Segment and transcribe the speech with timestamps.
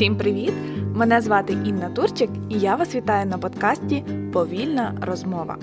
[0.00, 0.52] Всім привіт!
[0.94, 5.56] Мене звати Інна Турчик, і я вас вітаю на подкасті Повільна розмова.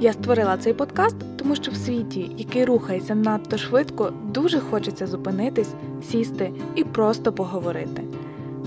[0.00, 5.74] Я створила цей подкаст, тому що в світі, який рухається надто швидко, дуже хочеться зупинитись,
[6.10, 8.02] сісти і просто поговорити.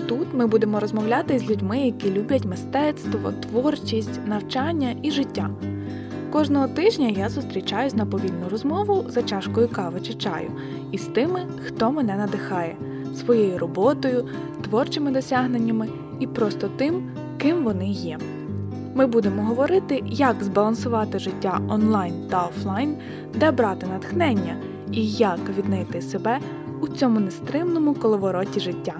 [0.08, 5.50] Тут ми будемо розмовляти з людьми, які люблять мистецтво, творчість, навчання і життя.
[6.32, 10.52] Кожного тижня я зустрічаюсь на повільну розмову за чашкою кави чи чаю
[10.92, 12.76] із тими, хто мене надихає
[13.16, 14.28] своєю роботою,
[14.62, 18.18] творчими досягненнями і просто тим, ким вони є.
[18.96, 22.96] Ми будемо говорити, як збалансувати життя онлайн та офлайн,
[23.36, 24.56] де брати натхнення
[24.92, 26.40] і як віднайти себе
[26.82, 28.94] у цьому нестримному коловороті життя.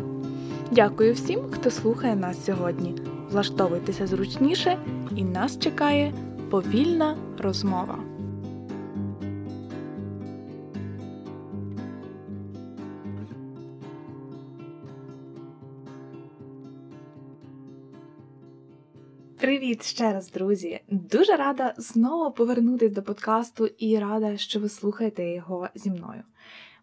[0.72, 2.96] Дякую всім, хто слухає нас сьогодні.
[3.32, 4.78] Влаштовуйтеся зручніше,
[5.16, 6.14] і нас чекає
[6.50, 8.13] повільна розмова.
[19.64, 20.80] Привіт ще раз, друзі!
[20.90, 26.24] Дуже рада знову повернутися до подкасту і рада, що ви слухаєте його зі мною.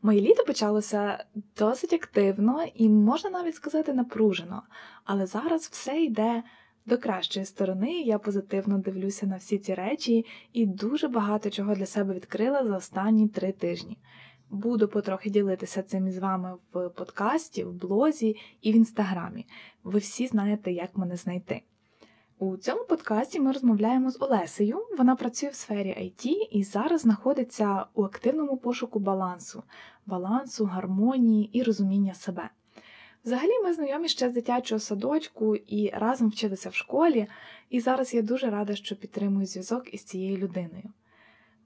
[0.03, 1.25] Моє літо почалося
[1.59, 4.63] досить активно і можна навіть сказати напружено,
[5.05, 6.43] але зараз все йде
[6.87, 8.01] до кращої сторони.
[8.01, 12.77] Я позитивно дивлюся на всі ці речі і дуже багато чого для себе відкрила за
[12.77, 13.99] останні три тижні.
[14.51, 19.47] Буду потрохи ділитися цим із вами в подкасті, в блозі і в інстаграмі.
[19.85, 21.63] Ви всі знаєте, як мене знайти.
[22.43, 24.87] У цьому подкасті ми розмовляємо з Олесею.
[24.99, 29.63] Вона працює в сфері IT і зараз знаходиться у активному пошуку балансу,
[30.07, 32.51] балансу, гармонії і розуміння себе.
[33.25, 37.27] Взагалі, ми знайомі ще з дитячого садочку і разом вчилися в школі,
[37.71, 40.93] і зараз я дуже рада, що підтримую зв'язок із цією людиною.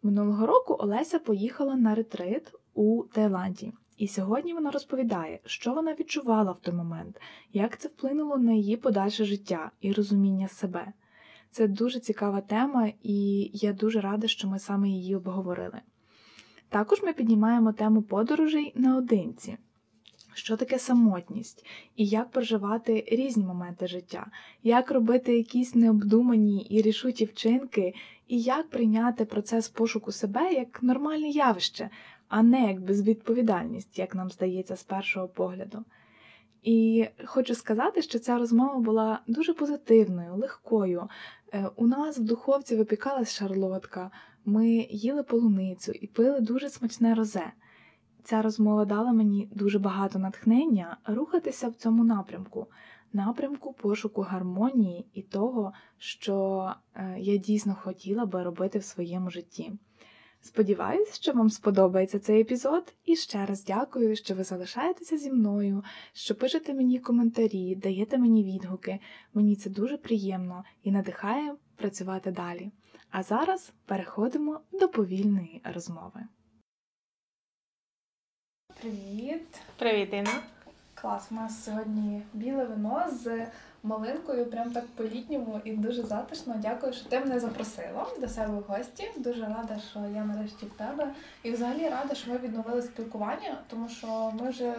[0.02, 3.72] Минулого року Олеся поїхала на ретрит у Таїланді.
[3.96, 7.20] І сьогодні вона розповідає, що вона відчувала в той момент,
[7.52, 10.92] як це вплинуло на її подальше життя і розуміння себе.
[11.50, 15.80] Це дуже цікава тема, і я дуже рада, що ми саме її обговорили.
[16.68, 19.56] Також ми піднімаємо тему подорожей наодинці.
[20.34, 21.66] Що таке самотність,
[21.96, 24.26] і як проживати різні моменти життя,
[24.62, 27.94] як робити якісь необдумані і рішучі вчинки,
[28.28, 31.90] і як прийняти процес пошуку себе як нормальне явище,
[32.28, 35.84] а не як безвідповідальність, як нам здається з першого погляду.
[36.62, 41.08] І хочу сказати, що ця розмова була дуже позитивною, легкою.
[41.52, 44.10] Е, у нас в духовці випікалась шарлотка,
[44.44, 47.52] ми їли полуницю і пили дуже смачне розе.
[48.22, 52.66] Ця розмова дала мені дуже багато натхнення рухатися в цьому напрямку,
[53.12, 59.72] напрямку пошуку гармонії і того, що е, я дійсно хотіла би робити в своєму житті.
[60.44, 65.84] Сподіваюсь, що вам сподобається цей епізод, і ще раз дякую, що ви залишаєтеся зі мною,
[66.12, 68.98] що пишете мені коментарі, даєте мені відгуки.
[69.34, 72.70] Мені це дуже приємно і надихає працювати далі.
[73.10, 76.20] А зараз переходимо до повільної розмови.
[78.80, 79.60] Привіт!
[79.76, 80.53] Привіт, Інна!
[81.04, 83.46] Клас, у нас сьогодні біле вино з
[83.82, 86.54] малинкою, прям так по-літньому і дуже затишно.
[86.58, 89.10] Дякую, що ти мене запросила до себе в гості.
[89.16, 91.08] Дуже рада, що я нарешті в тебе.
[91.42, 94.74] І взагалі рада, що ми відновили спілкування, тому що ми вже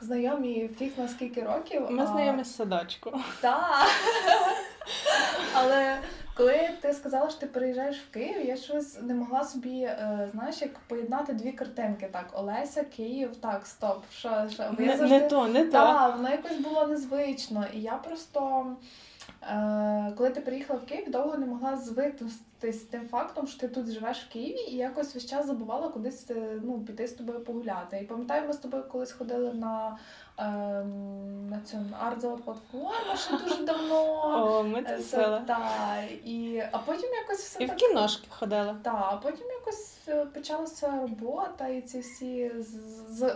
[0.00, 1.90] знайомі фіг на скільки років.
[1.90, 2.06] Ми а...
[2.06, 3.20] знайомі з садочку.
[3.40, 3.86] Так.
[5.54, 5.98] Але
[6.38, 10.62] коли ти сказала, що ти переїжджаєш в Київ, я щось не могла собі, е, знаєш,
[10.62, 12.08] як поєднати дві картинки.
[12.12, 14.02] Так, Олеся, Київ, так, стоп.
[14.10, 14.74] що, що?
[14.78, 15.18] Не, завжди...
[15.18, 15.70] не то, не то.
[15.70, 17.64] Так, воно якось було незвично.
[17.74, 18.66] І я просто,
[19.42, 23.68] е, коли ти приїхала в Київ, довго не могла звикнути з тим фактом, що ти
[23.68, 27.40] тут живеш в Києві, і якось весь час забувала кудись е, ну, піти з тобою
[27.40, 27.98] погуляти.
[27.98, 29.98] І пам'ятаю, ми з тобою колись ходили на
[30.38, 34.04] ем, на цьому артзавод платформа ще дуже давно.
[34.24, 37.64] О, ми це Це, та, і, А потім якось все.
[37.64, 37.76] І так...
[37.76, 38.76] в кіношки ходила.
[38.82, 42.50] Так, а потім якось е, почалася робота, і ці всі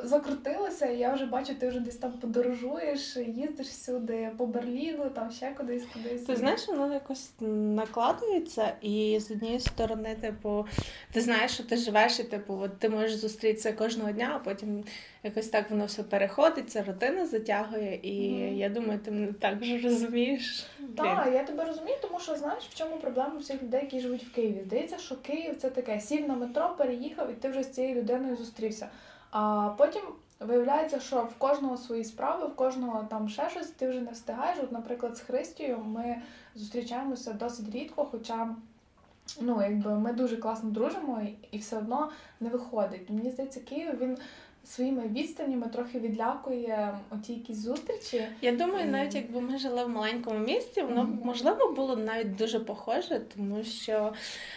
[0.05, 5.31] закрутилися, і я вже бачу, ти вже десь там подорожуєш, їздиш всюди, по Берліну, там
[5.31, 6.23] ще кудись, кудись.
[6.23, 10.67] Ти знаєш, воно якось накладується, і з однієї сторони, типу,
[11.12, 14.85] ти знаєш, що ти живеш, і типу, от ти можеш зустрітися кожного дня, а потім
[15.23, 18.55] якось так воно все переходить, родина затягує, і mm.
[18.55, 20.67] я думаю, ти мене також розумієш.
[20.97, 24.33] Так, я тебе розумію, тому що знаєш, в чому проблема всіх людей, які живуть в
[24.35, 24.62] Києві.
[24.67, 28.37] Здається, що Київ це таке, сів на метро, переїхав, і ти вже з цією людиною
[28.37, 28.89] зустрівся.
[29.31, 30.03] А потім
[30.41, 34.59] виявляється, що в кожного свої справи, в кожного там ще щось, ти вже не встигаєш.
[34.62, 36.17] От, наприклад, з Христією ми
[36.55, 38.49] зустрічаємося досить рідко, хоча.
[39.41, 42.11] Ну, якби ми дуже класно дружимо, і все одно
[42.41, 43.11] не виходить.
[43.11, 44.19] Мені здається, Київ він
[44.64, 48.26] своїми відстанями трохи відлякує оті якісь зустрічі.
[48.43, 52.61] Я думаю, навіть якби ми жили в маленькому місті, воно б можливо було навіть дуже
[52.61, 54.12] похоже, тому що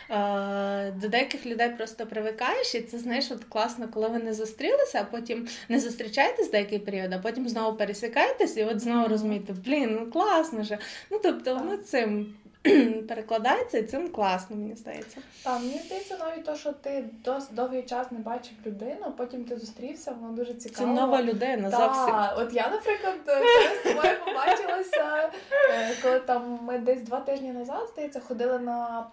[0.09, 5.01] е, до деяких людей просто привикаєш, і це знаєш, от класно, коли ви не зустрілися,
[5.01, 9.97] а потім не зустрічаєтесь деякий період, а потім знову пересікаєтесь, і от знову розумієте, блін,
[10.01, 10.77] ну класно же.
[11.11, 12.35] Ну тобто, воно цим.
[13.09, 15.17] перекладається і цим класно, мені здається.
[15.43, 19.57] Так, мені здається, навіть то, що ти досить довгий час не бачив людину, потім ти
[19.57, 20.87] зустрівся, воно дуже цікаво.
[20.87, 22.15] Це нова людина зовсім.
[22.37, 23.45] От я, наприклад, коли
[23.75, 25.29] з тобою побачилася,
[25.71, 29.05] е, коли там ми десь два тижні назад, здається, ходили на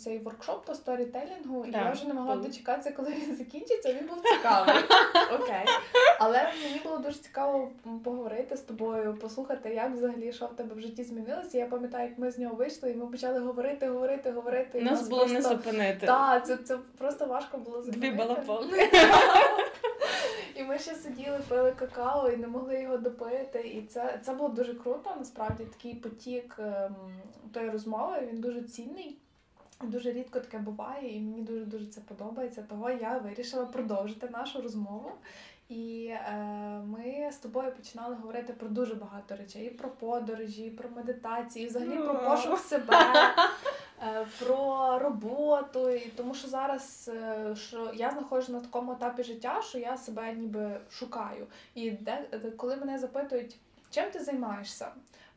[0.00, 3.92] цей воркшоп по сторітелінгу, і я вже не могла дочекатися, коли він закінчиться.
[3.92, 4.74] Він був цікавий.
[5.40, 5.64] Окей.
[6.18, 7.70] Але мені було дуже цікаво
[8.04, 11.58] поговорити з тобою, послухати, як взагалі що в тебе в житті змінилося.
[11.58, 14.80] Я пам'ятаю, як ми з нього вийшли і ми почали говорити, говорити, говорити.
[14.80, 15.34] Нас, нас було просто...
[15.34, 16.06] не зупинити.
[16.06, 18.10] Так, це це просто важко було зупинити.
[18.10, 18.90] Дві балаполки.
[20.56, 23.60] І ми ще сиділи, пили какао і не могли його допити.
[23.60, 25.10] І це це було дуже круто.
[25.18, 26.94] Насправді такий потік ем,
[27.52, 29.18] тої розмови, він дуже цінний.
[29.82, 32.62] Дуже рідко таке буває, і мені дуже дуже це подобається.
[32.62, 35.10] Того я вирішила продовжити нашу розмову.
[35.70, 36.32] І е,
[36.86, 41.64] ми з тобою починали говорити про дуже багато речей: і про подорожі, і про медитації,
[41.64, 42.96] і взагалі про пошук себе,
[44.02, 45.90] е, про роботу.
[45.90, 50.32] І Тому що зараз е, що я знаходжу на такому етапі життя, що я себе
[50.32, 51.46] ніби шукаю.
[51.74, 53.56] І де коли мене запитують,
[53.90, 54.88] чим ти займаєшся?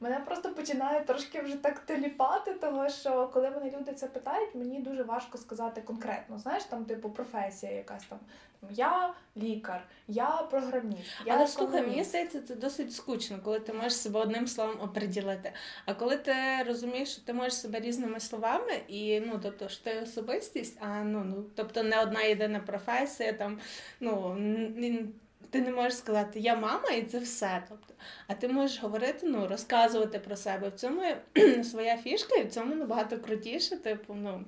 [0.04, 4.80] Мене просто починає трошки вже так теліпати, того що коли мене люди це питають, мені
[4.80, 6.40] дуже важко сказати конкретно.
[6.40, 8.20] Знаєш, там типу професія якась там.
[8.72, 11.04] Я лікар, я програміст.
[11.26, 15.54] Я Але слухай, мені здається, це досить скучно, коли ти можеш себе одним словом оприділити.
[15.86, 16.34] А коли ти
[16.68, 21.24] розумієш, що ти можеш себе різними словами, і ну тобто що ти особистість, а ну
[21.24, 23.60] ну тобто не одна єдина професія, там
[24.00, 24.38] ну
[25.54, 27.64] ти не можеш сказати Я мама і це все.
[27.70, 27.94] Тобто,
[28.28, 30.70] А ти можеш говорити, ну, розказувати про себе.
[30.70, 31.02] В цьому
[31.64, 34.46] своя фішка, і в цьому набагато крутіше, типу, ну.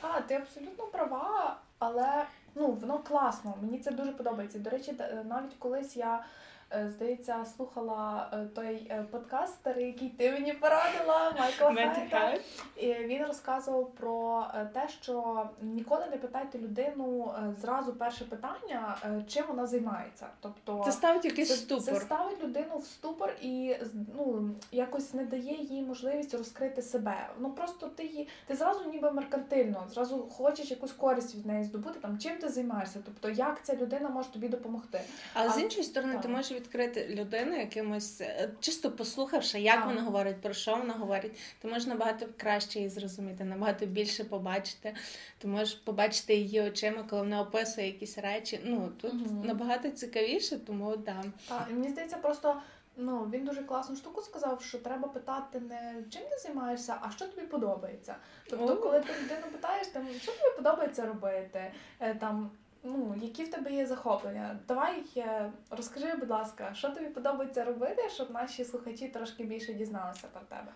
[0.00, 2.24] а ти абсолютно права, але
[2.54, 3.54] ну, воно класно.
[3.62, 4.58] Мені це дуже подобається.
[4.58, 4.94] До речі,
[5.24, 6.24] навіть колись я.
[6.72, 12.38] Е, здається, слухала е, той е, подкаст, старий, який ти мені порадила, Майкла Хайта.
[12.76, 18.96] І Він розказував про те, що ніколи не питайте людину зразу перше питання,
[19.28, 20.26] чим вона займається.
[20.40, 21.84] Тобто це ставить якийсь це, ступор.
[21.84, 23.76] Це ставить людину в ступор і
[24.16, 27.28] ну якось не дає їй можливість розкрити себе.
[27.38, 32.00] Ну просто ти її ти зразу ніби меркантильно, зразу хочеш якусь користь від неї здобути.
[32.00, 32.98] Там чим ти займаєшся?
[33.04, 35.00] Тобто, як ця людина може тобі допомогти?
[35.34, 36.22] А, а з іншої сторони, так.
[36.22, 39.86] ти можеш відкрити людину якимось, е, чисто послухавши, як а.
[39.86, 44.94] вона говорить, про що вона говорить, ти можеш набагато краще її зрозуміти, набагато більше побачити.
[45.38, 48.60] Ти можеш побачити її очима, коли вона описує якісь речі.
[48.64, 49.44] Ну тут угу.
[49.44, 51.24] набагато цікавіше, тому да.
[51.48, 52.60] Так, мені здається, просто.
[52.96, 57.26] Ну, він дуже класну штуку сказав, що треба питати не чим ти займаєшся, а що
[57.26, 58.16] тобі подобається.
[58.50, 62.50] Тобто, коли ти людину питаєш, там що тобі подобається робити, е, там
[62.84, 64.58] ну, які в тебе є захоплення?
[64.68, 70.26] Давай е, розкажи, будь ласка, що тобі подобається робити, щоб наші слухачі трошки більше дізналися
[70.32, 70.72] про тебе?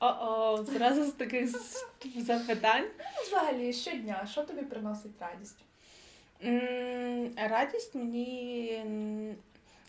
[0.00, 1.50] О-о, зразу з таких
[2.16, 2.84] запитань.
[2.98, 5.58] Ну, взагалі, щодня, що тобі приносить радість?
[7.36, 9.34] Радість мені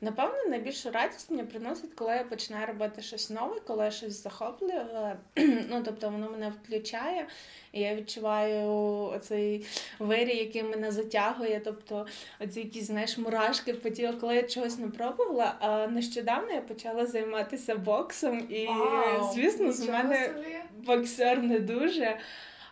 [0.02, 4.86] Напевно, найбільшу радість мені приносить, коли я починаю робити щось нове, коли я щось захоплюю.
[5.70, 7.28] Ну, тобто воно мене включає,
[7.72, 9.66] і я відчуваю цей
[10.00, 11.62] вирій, який мене затягує.
[11.64, 12.06] Тобто
[12.40, 15.56] оці якісь знаєш, мурашки по тілу, коли я чогось не пробувала.
[15.60, 20.30] А нещодавно я почала займатися боксом, і, Вау, звісно, з мене
[20.86, 22.18] боксер не дуже.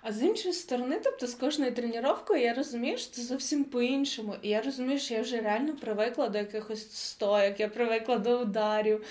[0.07, 4.35] А з іншої сторони, тобто з кожною тренувкою я розумію, що це зовсім по-іншому.
[4.41, 9.05] І я розумію, що я вже реально привикла до якихось стоїк, я привикла до ударів.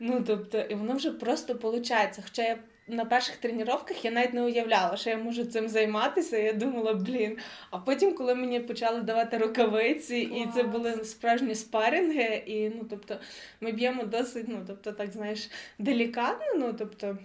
[0.00, 2.18] Ну, тобто, і воно вже просто виходить.
[2.24, 6.38] Хоча я на перших тренуваннях я навіть не уявляла, що я можу цим займатися.
[6.38, 7.36] Я думала, блін.
[7.70, 10.40] А потім, коли мені почали давати рукавиці, Клас.
[10.40, 13.16] і це були справжні спаринги, і ну, тобто,
[13.60, 16.46] ми б'ємо досить, ну тобто, так знаєш, делікатно.
[16.56, 17.18] ну, тобто,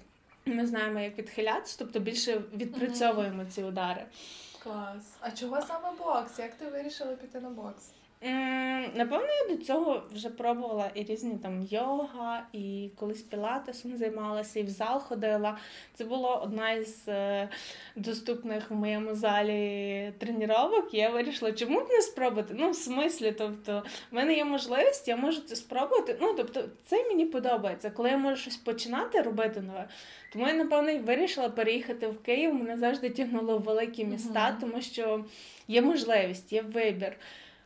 [0.45, 4.05] ми знаємо, як відхилятися, тобто більше відпрацьовуємо ці удари.
[4.63, 5.17] Клас.
[5.19, 6.39] А чого саме бокс?
[6.39, 7.91] Як ти вирішила піти на бокс?
[8.95, 14.63] Напевно, я до цього вже пробувала і різні там йога, і колись пілатесом займалася, і
[14.63, 15.57] в зал ходила.
[15.93, 17.49] Це була одна із е,
[17.95, 20.83] доступних в моєму залі тренувань.
[20.91, 22.55] Я вирішила, чому б не спробувати?
[22.57, 26.17] Ну, в смислі, тобто, в мене є можливість, я можу це спробувати.
[26.21, 29.87] Ну, тобто, це мені подобається, коли я можу щось починати робити нове.
[30.33, 32.53] Тому я, напевно, вирішила переїхати в Київ.
[32.53, 35.25] Мене завжди тягнуло в великі міста, тому що
[35.67, 37.17] є можливість, є вибір.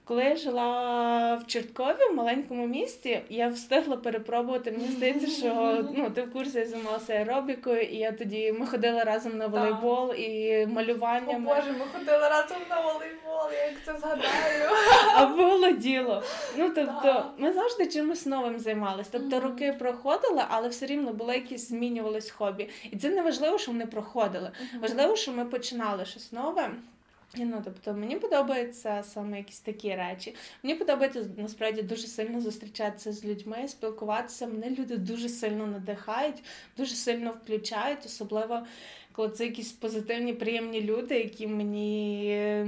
[0.10, 4.72] Коли я жила в Чорткові, в маленькому місті, я встигла перепробувати.
[4.72, 9.04] Мені здається, що ну, ти в курсі я займалася аеробікою, і я тоді ми ходили
[9.04, 11.48] разом на волейбол і малюванням.
[11.48, 14.70] О Боже, ми ходили разом на волейбол, я як це згадаю.
[15.16, 16.24] А було діло.
[16.58, 19.10] Ну тобто, ми завжди чимось новим займалися.
[19.12, 22.70] Тобто роки проходили, але все рівно було якісь змінювались хобі.
[22.92, 24.52] І це не важливо, що вони проходили.
[24.82, 26.70] Важливо, що ми починали щось нове.
[27.38, 30.36] Ну, тобто мені подобаються саме якісь такі речі.
[30.64, 34.48] Мені подобається насправді дуже сильно зустрічатися з людьми, спілкуватися.
[34.48, 36.44] Мене люди дуже сильно надихають,
[36.78, 38.66] дуже сильно включають, особливо
[39.12, 42.66] коли це якісь позитивні, приємні люди, які мені.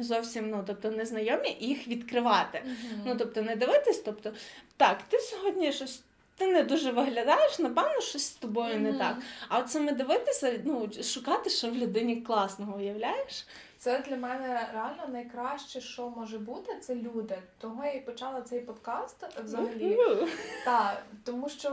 [0.00, 2.58] Зовсім ну, тобто незнайомі, їх відкривати.
[2.58, 3.02] Uh-huh.
[3.04, 4.32] Ну, тобто, не дивитись, тобто,
[4.76, 6.02] так, ти сьогодні щось
[6.36, 8.92] ти не дуже виглядаєш, напевно, щось з тобою mm-hmm.
[8.92, 9.16] не так.
[9.48, 13.46] А от саме дивитися, ну, шукати, що в людині класного, уявляєш?
[13.78, 17.38] Це для мене реально найкраще, що може бути, це люди.
[17.58, 19.96] Того я і почала цей подкаст взагалі.
[19.96, 20.28] Mm-hmm.
[20.64, 21.68] Так, тому що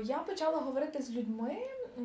[0.00, 1.56] е, я почала говорити з людьми,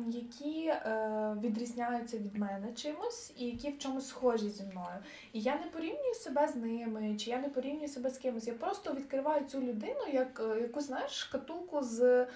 [0.08, 4.98] які е, відрізняються від мене чимось, і які в чомусь схожі зі мною.
[5.32, 8.46] І я не порівнюю себе з ними, чи я не порівнюю себе з кимось.
[8.46, 12.26] Я просто відкриваю цю людину як е, якусь знаєш шкатулку з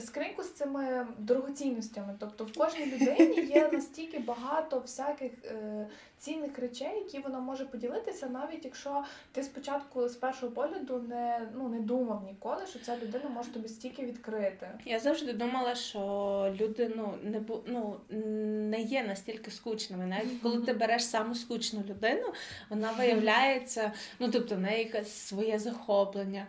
[0.00, 2.14] скриньку з цими дорогоцінностями.
[2.18, 5.86] Тобто в кожній людині є настільки багато всяких е,
[6.18, 11.68] цінних речей, які вона може поділитися, навіть якщо ти спочатку з першого погляду не ну
[11.68, 14.68] не думав ніколи, що ця людина може тобі стільки відкрити.
[14.84, 16.00] Я завжди думала, що
[16.60, 17.96] люди ну не ну,
[18.70, 20.06] не є настільки скучними.
[20.06, 22.32] Навіть коли ти береш саму скучну людину,
[22.70, 26.46] вона виявляється, ну тобто в неї якесь своє захоплення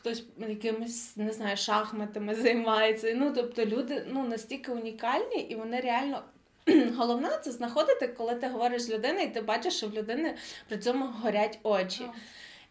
[0.00, 3.14] хтось якимись не знаю, шахматами займається.
[3.16, 6.22] Ну тобто люди ну настільки унікальні, і вони реально.
[6.96, 10.34] Головне це знаходити, коли ти говориш з людиною, і ти бачиш, що в людини
[10.68, 12.04] при цьому горять очі.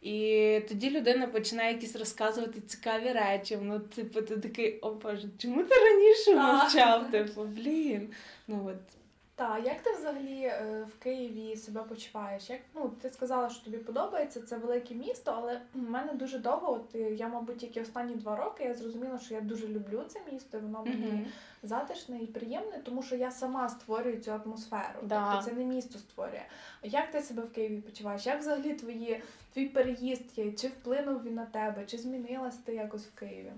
[0.02, 3.58] І тоді людина починає якісь розказувати цікаві речі.
[3.62, 7.12] Ну, типу, ти такий, о Боже, чому ти раніше мовчав?
[7.12, 8.10] Типу, блін.
[8.48, 8.99] Ну от
[9.40, 12.50] так, як ти взагалі е, в Києві себе почуваєш?
[12.50, 16.74] Як ну ти сказала, що тобі подобається це велике місто, але в мене дуже довго,
[16.74, 20.58] от я, мабуть, тільки останні два роки я зрозуміла, що я дуже люблю це місто,
[20.58, 21.26] і воно мені mm-hmm.
[21.64, 25.00] затишне і приємне, тому що я сама створюю цю атмосферу.
[25.04, 25.32] Да.
[25.32, 26.44] Тобто це не місто створює.
[26.84, 28.26] Як ти себе в Києві почуваєш?
[28.26, 30.52] Як взагалі твої твій переїзд є?
[30.52, 31.86] Чи вплинув він на тебе?
[31.86, 33.52] Чи змінилась ти якось в Києві?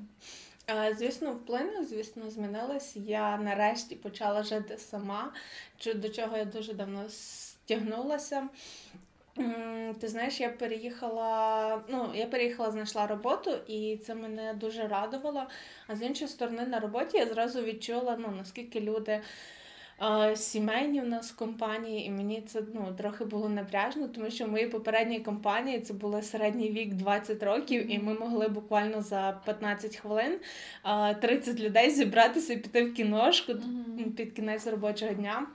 [0.98, 2.96] Звісно, вплинув, звісно, змінилась.
[2.96, 5.34] Я нарешті почала жити сама,
[5.96, 8.48] до чого я дуже давно стягнулася.
[10.00, 15.44] Ти знаєш, я переїхала, ну, я переїхала, знайшла роботу, і це мене дуже радувало.
[15.88, 19.22] А з іншої сторони, на роботі я зразу відчула, ну, наскільки люди
[20.36, 24.68] сімейні в нас компанії, і мені це ну, трохи було напряжно, тому що в моїй
[24.68, 30.40] попередній компанії це був середній вік 20 років, і ми могли буквально за 15 хвилин
[31.22, 34.12] 30 людей зібратися і піти в кіношку mm-hmm.
[34.12, 35.48] під кінець робочого дня.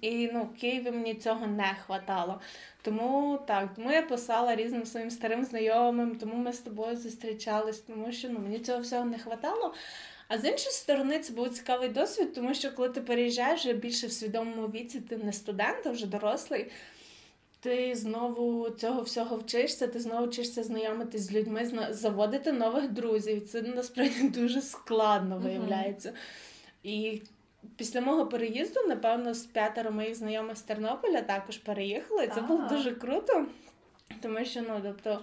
[0.00, 2.40] І ну, в Києві мені цього не хватало.
[2.82, 8.12] Тому так, тому я писала різним своїм старим знайомим, тому ми з тобою зустрічались, тому
[8.12, 9.74] що ну, мені цього всього не хватало.
[10.30, 14.06] А з іншої сторони, це був цікавий досвід, тому що коли ти переїжджаєш вже більше
[14.06, 16.70] в свідомому віці, ти не студент, а вже дорослий.
[17.60, 23.48] Ти знову цього всього вчишся, ти знову вчишся знайомитись з людьми, заводити нових друзів.
[23.48, 26.08] Це насправді дуже складно виявляється.
[26.08, 26.90] Uh-huh.
[26.90, 27.22] І
[27.76, 32.30] після мого переїзду, напевно, з п'ятеро моїх знайомих з Тернополя також переїхали.
[32.34, 33.46] Це було дуже круто,
[34.22, 35.20] тому що ну, тобто.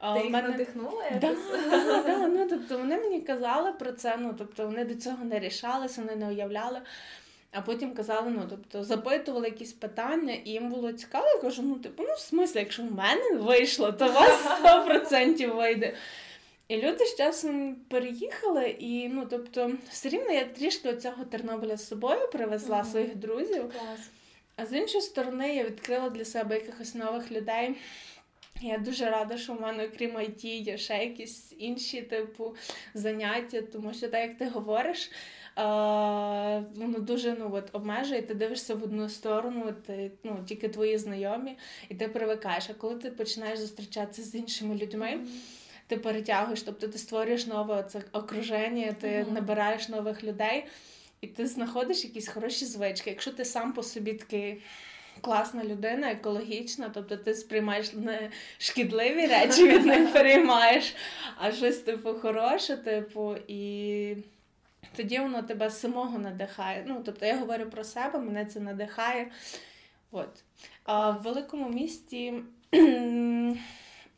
[0.00, 0.48] Ти їх мене...
[0.48, 1.10] надихнула?
[1.20, 1.36] Да,
[1.70, 5.38] да, да, ну, тобто Вони мені казали про це, ну тобто вони до цього не
[5.38, 6.80] рішалися, вони не уявляли.
[7.52, 11.26] А потім казали, ну тобто запитували якісь питання, і їм було цікаво.
[11.26, 15.54] Я кажу, ну типу, ну в смислі, якщо в мене вийшло, то у вас 100%
[15.56, 15.94] вийде.
[16.68, 21.88] І люди з часом переїхали, і ну тобто, все рівно я трішки цього Тернопіля з
[21.88, 22.90] собою привезла mm-hmm.
[22.90, 23.62] своїх друзів.
[23.62, 24.10] Клас.
[24.56, 27.76] А з іншої сторони, я відкрила для себе якихось нових людей.
[28.60, 32.56] Я дуже рада, що в мене, крім IT, є ще якісь інші типу
[32.94, 35.10] заняття, тому що так як ти говориш,
[36.76, 41.56] воно дуже ну, от, обмежує, ти дивишся в одну сторону, ти, ну, тільки твої знайомі,
[41.88, 42.70] і ти привикаєш.
[42.70, 45.20] А коли ти починаєш зустрічатися з іншими людьми,
[45.86, 49.32] ти перетягуєш, тобто ти створюєш нове це окруження, ти mm-hmm.
[49.32, 50.66] набираєш нових людей,
[51.20, 53.10] і ти знаходиш якісь хороші звички.
[53.10, 54.62] Якщо ти сам по собі такий
[55.20, 60.94] класна людина, екологічна, тобто ти сприймаєш не шкідливі речі, від них переймаєш,
[61.36, 64.16] а щось типу хороше, типу, і
[64.96, 66.84] тоді воно тебе самого надихає.
[66.86, 69.30] Ну, тобто я говорю про себе, мене це надихає.
[70.10, 70.30] От.
[70.84, 72.34] А в великому місті.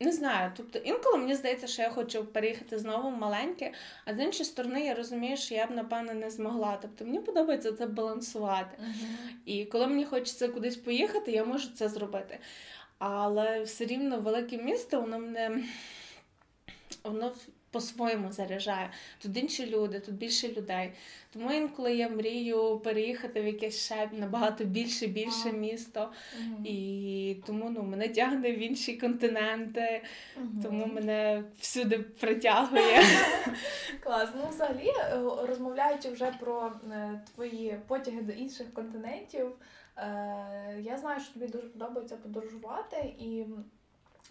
[0.01, 3.71] Не знаю, тобто інколи мені здається, що я хочу переїхати знову в маленьке,
[4.05, 6.77] а з іншої сторони, я розумію, що я б напевно не змогла.
[6.81, 8.77] Тобто мені подобається це балансувати.
[8.81, 9.31] Uh-huh.
[9.45, 12.39] І коли мені хочеться кудись поїхати, я можу це зробити.
[12.97, 15.63] Але все рівно велике місто, воно мене
[17.03, 17.31] воно
[17.71, 18.89] по-своєму заряджає.
[19.21, 20.91] Тут інші люди, тут більше людей.
[21.33, 25.51] Тому інколи я мрію переїхати в якесь ще набагато більше більше а.
[25.51, 26.11] місто.
[26.39, 26.65] Угу.
[26.65, 30.03] І тому ну, мене тягне в інші континенти,
[30.37, 30.47] угу.
[30.63, 33.01] тому мене всюди притягує.
[34.03, 34.29] Клас.
[34.35, 39.51] Ну, взагалі, е, розмовляючи вже про е, твої потяги до інших континентів,
[39.97, 40.03] е,
[40.81, 43.45] я знаю, що тобі дуже подобається подорожувати і.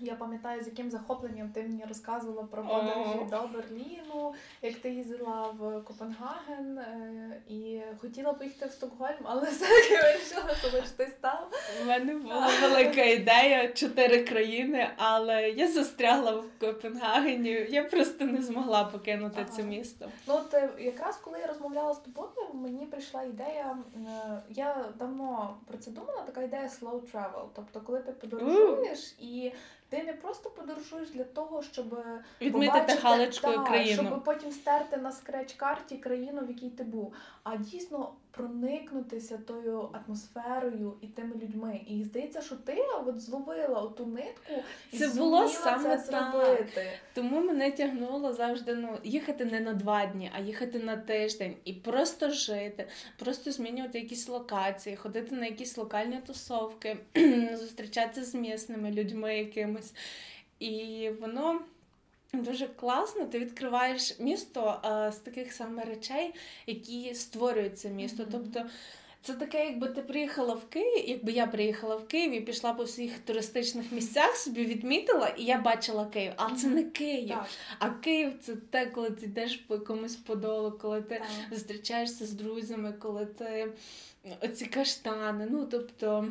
[0.02, 5.54] Я пам'ятаю, з яким захопленням ти мені розказувала про подорожі до Берліну, як ти їздила
[5.59, 11.50] в Копенгаген е, і хотіла поїхати в Стокгольм, але все-таки вирішила, що ти став.
[11.83, 17.66] У мене була велика ідея чотири країни, але я застрягла в Копенгагені.
[17.71, 19.50] Я просто не змогла покинути ага.
[19.50, 20.09] це місто.
[20.26, 23.78] Ну от е, якраз коли я розмовляла з тобою, мені прийшла ідея.
[23.97, 26.23] Е, я давно про це думала.
[26.26, 27.47] Така ідея slow travel.
[27.54, 29.52] Тобто, коли ти подорожуєш і
[29.90, 32.04] ти не просто подорожуєш для того, щоб
[32.40, 38.12] відмітити галочкою країну, щоб потім стерти на скреч-карті країну, в якій ти був, а дійсно
[38.30, 41.80] проникнутися тою атмосферою і тими людьми.
[41.87, 44.52] І здається, що ти от зловила оту нитку
[44.92, 46.87] і це було саме це зробити.
[47.14, 51.73] Тому мене тягнуло завжди ну їхати не на два дні, а їхати на тиждень і
[51.73, 56.97] просто жити, просто змінювати якісь локації, ходити на якісь локальні тусовки,
[57.54, 59.44] зустрічатися з місними людьми
[59.80, 59.92] якимось.
[60.58, 61.60] І воно.
[62.32, 66.34] Дуже класно, ти відкриваєш місто а, з таких саме речей,
[66.66, 68.23] які створюють це місто.
[68.23, 68.28] Mm-hmm.
[68.32, 68.64] Тобто
[69.23, 72.84] це таке, якби ти приїхала в Київ, якби я приїхала в Київ і пішла по
[72.84, 76.32] всіх туристичних місцях, собі відмітила, і я бачила Київ.
[76.36, 77.28] А це не Київ.
[77.28, 77.47] Так.
[77.78, 81.58] А Київ це те, коли ти йдеш по якомусь подолу, коли ти так.
[81.58, 83.73] зустрічаєшся з друзями, коли ти
[84.43, 85.49] оці каштани.
[85.50, 86.28] Ну тобто.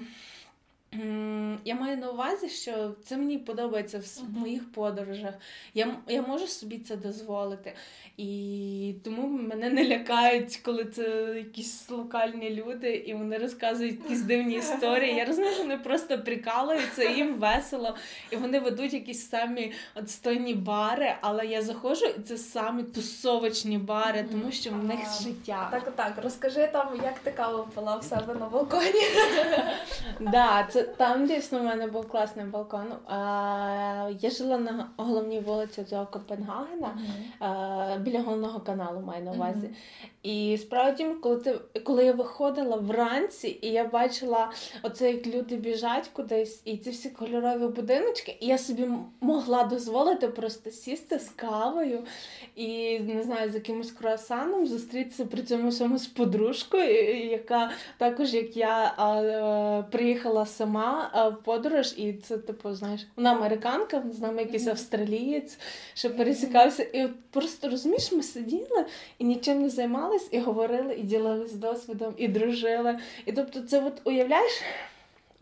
[1.65, 5.33] Я маю на увазі, що це мені подобається в моїх подорожах.
[5.73, 7.73] Я я можу собі це дозволити.
[8.17, 14.55] І тому мене не лякають, коли це якісь локальні люди, і вони розказують якісь дивні
[14.55, 15.15] історії.
[15.15, 17.95] Я розумію, що вони просто прикалуються, їм весело,
[18.31, 24.25] і вони ведуть якісь самі отстойні бари, але я заходжу, і це самі тусовочні бари,
[24.31, 25.67] тому що в них життя.
[25.71, 29.03] Так, так, розкажи там, як ти каву пила в себе на балконі.
[30.19, 32.93] Да, це там дійсно в мене був класний балкон.
[33.07, 36.97] А, Я жила на головній вулиці цього Копенгагена
[37.39, 39.67] а, біля головного каналу маю на увазі.
[39.67, 40.09] Mm-hmm.
[40.23, 44.51] І справді, коли ти коли я виходила вранці, і я бачила
[44.83, 48.87] оце, як люди біжать кудись, і ці всі кольорові будиночки, і я собі
[49.21, 52.03] могла дозволити просто сісти з кавою
[52.55, 58.57] і не знаю, з якимось круасаном зустрітися при цьому всьому з подружкою, яка також як
[58.57, 64.41] я а, приїхала сама а, в подорож, і це, типу, знаєш, вона американка, з нами
[64.41, 65.59] якийсь австралієць,
[65.93, 68.85] що пересікався, і от просто розумієш, ми сиділи
[69.19, 72.99] і нічим не займалися займались і говорили, і ділились досвідом, і дружили.
[73.25, 74.61] І тобто, це от уявляєш,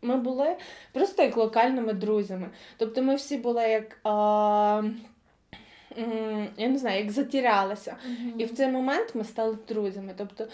[0.02, 0.56] ми були
[0.92, 2.50] просто як локальними друзями.
[2.78, 4.00] Тобто ми всі були як.
[4.04, 4.84] А...
[6.58, 7.96] Я не знаю, як затірялися.
[8.10, 8.38] Mm-hmm.
[8.38, 10.13] І в цей момент ми стали друзями.
[10.18, 10.48] Тобто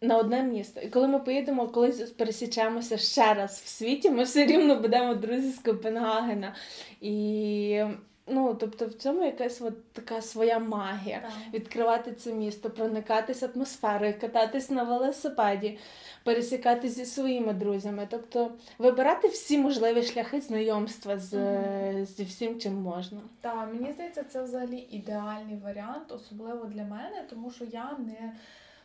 [0.00, 0.80] на одне місто.
[0.80, 5.50] І коли ми поїдемо, колись пересічемося ще раз в світі, ми все рівно будемо друзі
[5.50, 6.54] з Копенгагена.
[7.00, 7.84] І
[8.32, 11.20] Ну, тобто в цьому якась от така своя магія.
[11.20, 11.32] Так.
[11.54, 15.78] Відкривати це місто, проникатись атмосферою, кататись на велосипеді,
[16.24, 18.06] пересікатись зі своїми друзями.
[18.10, 23.20] Тобто вибирати всі можливі шляхи знайомства з, mm зі всім, чим можна.
[23.40, 28.32] Так, мені здається, це взагалі ідеальний варіант, особливо для мене, тому що я не.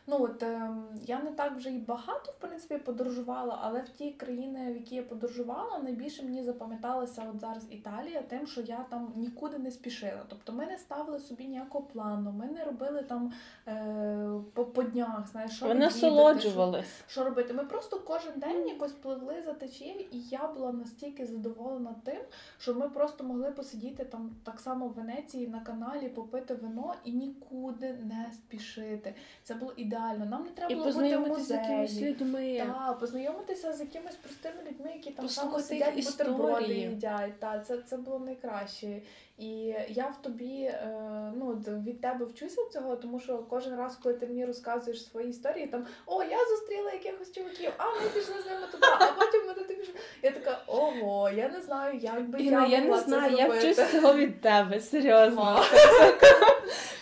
[0.08, 0.70] Ну от е,
[1.02, 4.94] я не так вже і багато в принципі подорожувала, але в ті країни, в які
[4.94, 10.22] я подорожувала, найбільше мені запам'яталася от зараз Італія, тим, що я там нікуди не спішила.
[10.28, 13.32] Тобто ми не ставили собі ніякого плану, ми не робили там
[13.68, 16.96] е, по, по днях, знаєш, що Ми насолоджувались.
[16.96, 17.54] Що, що робити.
[17.54, 22.20] Ми просто кожен день якось пливли за течією, і я була настільки задоволена тим,
[22.58, 27.12] що ми просто могли посидіти там так само в Венеції на каналі, попити вино і
[27.12, 29.14] нікуди не спішити.
[29.42, 30.26] Це було ідеально ідеально.
[30.26, 32.62] Нам не треба І було бути в познайомитися з якимись людьми.
[32.66, 37.40] Так, познайомитися з якимись простими людьми, які там Послухати сидять бутерброди їдять.
[37.40, 39.00] Та, це, це було найкраще.
[39.38, 41.52] І я в тобі е, ну,
[41.86, 45.86] від тебе вчуся цього, тому що кожен раз, коли ти мені розказуєш свої історії, там
[46.06, 49.74] о, я зустріла якихось чуваків, а ми пішли з ними туди, а потім ми туди
[49.74, 49.94] пішли.
[50.22, 53.36] Я така, ого, я не знаю, як би Іна, я я могла не це знаю,
[53.36, 53.72] я зробити.
[53.72, 55.64] вчусь цього від тебе, серйозно.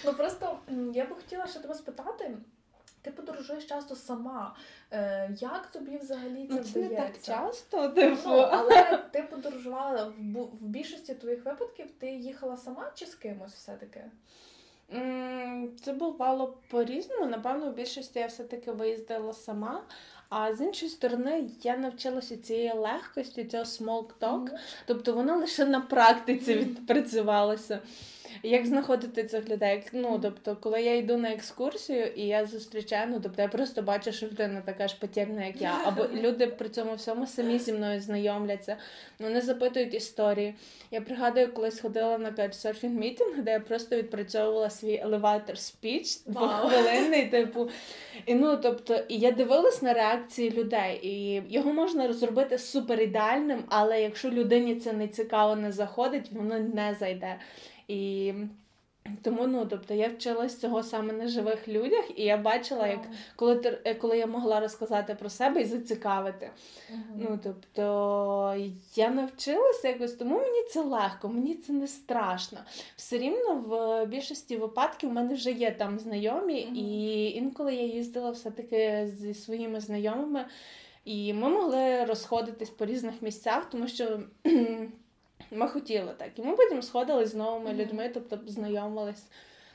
[0.06, 0.58] Ну просто
[0.92, 2.36] я би хотіла ще тебе спитати.
[3.04, 4.56] Ти подорожуєш часто сама.
[4.90, 8.20] Е, як тобі взагалі це Ну, це не так часто, типу.
[8.26, 13.52] Ну, але ти подорожувала в, в більшості твоїх випадків, ти їхала сама чи з кимось
[13.52, 14.04] все-таки?
[15.84, 17.26] Це бувало по-різному.
[17.26, 19.82] Напевно, в більшості я все-таки виїздила сама.
[20.28, 24.38] А з іншої сторони, я навчилася цієї легкості, цього small talk.
[24.38, 24.58] Мгм.
[24.86, 27.80] Тобто воно лише на практиці відпрацювалося.
[28.42, 29.82] Як знаходити цих людей?
[29.92, 34.12] Ну, тобто, коли я йду на екскурсію і я зустрічаю, ну тобто я просто бачу,
[34.12, 35.80] що людина така ж потеряна, як я.
[35.84, 38.76] Або люди при цьому всьому самі зі мною знайомляться.
[39.18, 40.54] Вони запитують історії.
[40.90, 47.26] Я пригадую, колись ходила на каучсерфінг meeting, де я просто відпрацьовувала свій elevator speech двохвилинний,
[47.28, 47.70] типу.
[48.26, 53.64] І ну, тобто, і я дивилась на реакції людей, і його можна розробити супер ідеальним,
[53.68, 57.36] але якщо людині це не цікаво, не заходить, воно не зайде.
[57.88, 58.32] І
[59.22, 63.00] тому, ну, тобто, я вчилась цього саме на живих людях, і я бачила, як
[63.36, 66.50] коли е, коли я могла розказати про себе і зацікавити.
[67.16, 68.54] Ну, тобто,
[68.94, 72.58] я навчилася якось, тому мені це легко, мені це не страшно.
[72.96, 78.30] Все рівно в більшості випадків в мене вже є там знайомі, і інколи я їздила
[78.30, 80.44] все-таки зі своїми знайомими,
[81.04, 84.20] і ми могли розходитись по різних місцях, тому що.
[85.54, 86.38] Ми хотіли так.
[86.38, 87.78] І ми потім сходили з новими Мгм.
[87.80, 89.26] людьми, тобто знайомились.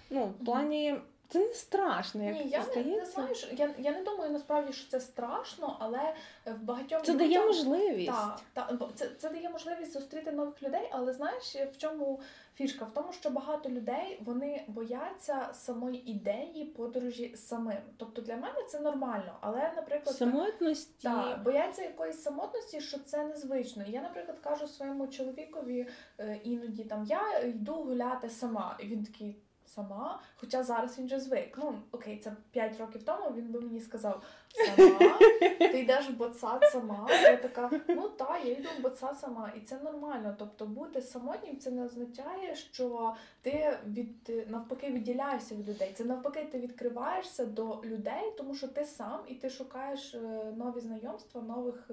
[0.09, 0.95] Ну, в плані
[1.29, 4.73] це не страшно, як Ні, я не, не знаю, що я, я не думаю насправді,
[4.73, 6.15] що це страшно, але
[6.45, 8.11] в багатьох Це дає можливість.
[8.11, 12.21] Так, та, це, це дає можливість зустріти нових людей, але знаєш, в чому
[12.55, 12.85] фішка?
[12.85, 17.77] В тому, що багато людей вони бояться самої ідеї подорожі самим.
[17.97, 20.93] Тобто для мене це нормально, але, наприклад, Самотності.
[21.03, 23.83] так, бояться якоїсь самотності, що це незвично.
[23.87, 25.87] Я, наприклад, кажу своєму чоловікові
[26.19, 28.77] е, іноді там я йду гуляти сама.
[28.79, 29.35] І він такий.
[29.75, 31.57] Сама, хоча зараз він вже звик.
[31.57, 34.23] Ну окей, це 5 років тому він би мені сказав:
[34.65, 35.19] сама,
[35.59, 37.07] ти йдеш в боцат сама.
[37.09, 40.35] Я така, ну та, я йду в боцат сама, і це нормально.
[40.39, 45.93] Тобто бути самотнім це не означає, що ти від навпаки відділяєшся від людей.
[45.97, 50.19] Це навпаки, ти відкриваєшся до людей, тому що ти сам і ти шукаєш е,
[50.57, 51.91] нові знайомства, нових.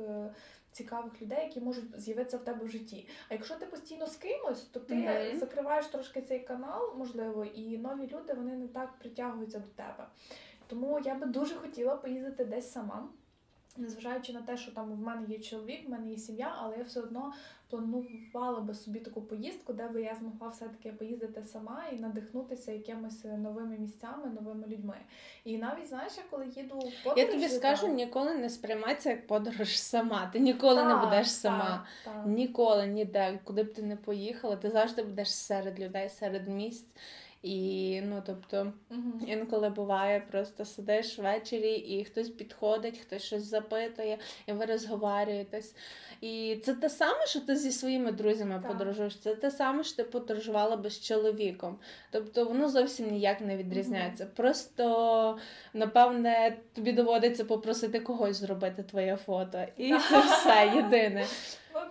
[0.80, 3.08] Цікавих людей, які можуть з'явитися в тебе в житті.
[3.28, 5.38] А якщо ти постійно з кимось, то ти Мгм.
[5.38, 10.06] закриваєш трошки цей канал, можливо, і нові люди вони не так притягуються до тебе.
[10.66, 13.08] Тому я би дуже хотіла поїздити десь сама.
[13.76, 16.84] Незважаючи на те, що там в мене є чоловік, в мене є сім'я, але я
[16.84, 17.32] все одно
[17.70, 23.24] планувала би собі таку поїздку, де би я змогла все-таки поїздити сама і надихнутися якимись
[23.24, 24.96] новими місцями, новими людьми.
[25.44, 27.26] І навіть знаєш, я коли їду в подорожі...
[27.26, 30.30] Я тобі скажу, так, ніколи не сприймай це як подорож сама.
[30.32, 31.86] Ти ніколи не будеш сама.
[32.04, 32.26] так, так.
[32.26, 36.88] Ніколи, ніде, куди б ти не поїхала, ти завжди будеш серед людей, серед місць.
[37.46, 39.20] І ну тобто Мгм.
[39.26, 45.74] інколи буває, просто сидиш ввечері і хтось підходить, хтось щось запитує, і ви розговорюєтесь.
[46.20, 48.72] І це те саме, що ти зі своїми друзями Так.
[48.72, 49.16] подорожуєш.
[49.18, 51.78] Це те саме, що ти подорожувала би з чоловіком.
[52.10, 54.26] Тобто воно зовсім ніяк не відрізняється.
[54.26, 55.38] Просто
[55.74, 59.58] напевне тобі доводиться попросити когось зробити твоє фото.
[59.76, 61.26] І це все єдине.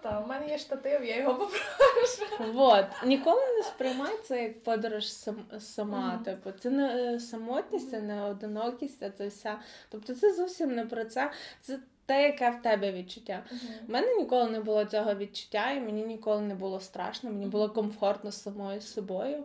[0.06, 2.54] Так, у мене є штатив, я його попрошу.
[2.54, 2.86] Вот.
[3.06, 6.13] Ніколи не сприймай це як подорож сам, сама.
[6.13, 6.24] Мгм.
[6.24, 9.60] Типу, це не е, самотність, це не одинокість, а це вся.
[9.89, 11.32] Тобто це зовсім не про це.
[11.62, 13.44] Це те, яке в тебе відчуття.
[13.88, 17.70] У мене ніколи не було цього відчуття, і мені ніколи не було страшно, мені було
[17.70, 19.44] комфортно з самою собою.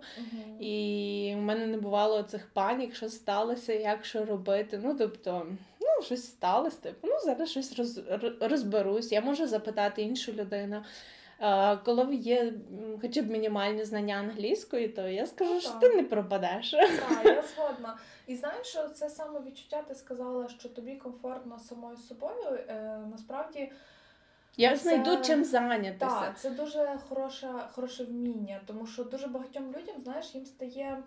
[0.60, 4.80] І в мене не бувало цих панік, що сталося, як що робити.
[4.82, 5.46] Ну, тобто,
[6.00, 8.00] ну, щось сталося, типу, ну, зараз щось роз,
[8.40, 9.12] розберусь.
[9.12, 10.82] Я можу запитати іншу людину.
[11.84, 12.52] Коли є
[13.00, 16.70] хоча б мінімальні знання англійської, то я скажу, Ну, що ти не пропадеш.
[16.70, 17.96] Так, я згодна.
[18.26, 22.58] І знаєш, що це саме відчуття, ти сказала, що тобі комфортно самою собою.
[22.68, 23.72] Е, насправді,
[24.56, 26.20] Я Це- знайду чим зайнятися.
[26.20, 31.02] так, це дуже хороше, хороше вміння, тому що дуже багатьом людям, знаєш, їм стає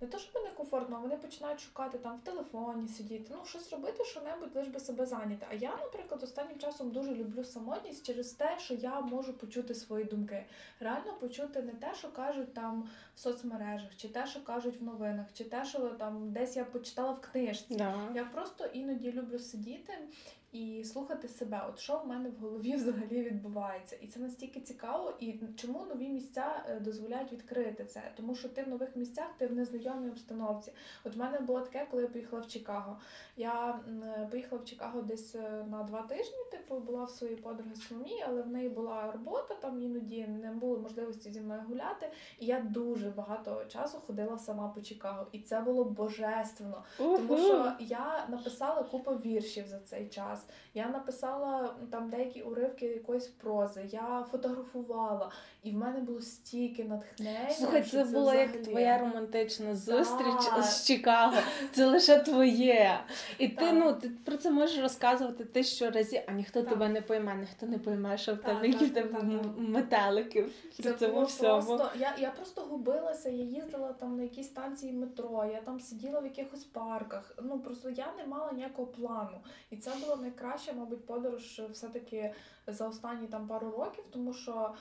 [0.00, 4.04] не то, щоб некомфортно, а вони починають шукати там в телефоні сидіти, ну щось робити,
[4.04, 5.46] що небудь лиш би себе зайняти.
[5.50, 10.04] А я, наприклад, останнім часом дуже люблю самотність через те, що я можу почути свої
[10.04, 10.44] думки.
[10.80, 15.26] Реально почути не те, що кажуть там в соцмережах, чи те, що кажуть в новинах,
[15.34, 17.76] чи те, що там десь я почитала в книжці.
[17.76, 17.94] Да.
[18.14, 19.92] Я просто іноді люблю сидіти
[20.52, 23.96] і слухати себе, от що в мене в голові взагалі відбувається.
[23.96, 28.02] І це настільки цікаво, і чому нові місця е, дозволяють відкрити це?
[28.16, 30.72] Тому що ти в нових місцях, ти в незнайомій обстановці.
[31.04, 32.98] От в мене було таке, коли я поїхала в Чикаго.
[33.36, 37.74] Я е, поїхала в Чикаго десь е, на два тижні, типу, була в своїй подруги
[37.74, 42.10] Соломії, але в неї була робота, там іноді не було можливості зі мною гуляти.
[42.38, 45.26] І я дуже багато часу ходила сама по Чикаго.
[45.32, 46.84] І це було божественно.
[46.96, 50.37] Тому що я написала купу віршів за цей час.
[50.74, 55.30] Я написала там деякі уривки якоїсь прози, я фотографувала,
[55.62, 57.50] і в мене було стільки натхнення.
[57.50, 60.64] Слухай, що це була як твоя романтична зустріч Так.
[60.64, 61.36] з Чикаго.
[61.72, 63.00] Це лише твоє.
[63.38, 66.70] І ти ну ти про це можеш розказувати тисячу разів, а ніхто Так.
[66.70, 69.30] тебе не пойме, ніхто не пойме, що в тебе які тебе так, так.
[69.58, 70.46] метелики
[70.82, 71.62] Це цьому всьому.
[71.62, 71.90] просто.
[72.00, 76.24] Я, я просто губилася, я їздила там на якісь станції метро, я там сиділа в
[76.24, 77.34] якихось парках.
[77.42, 79.38] Ну просто я не мала ніякого плану.
[79.70, 82.34] І це була найкраща, мабуть, подорож все-таки
[82.66, 84.74] за останні там пару років, тому що.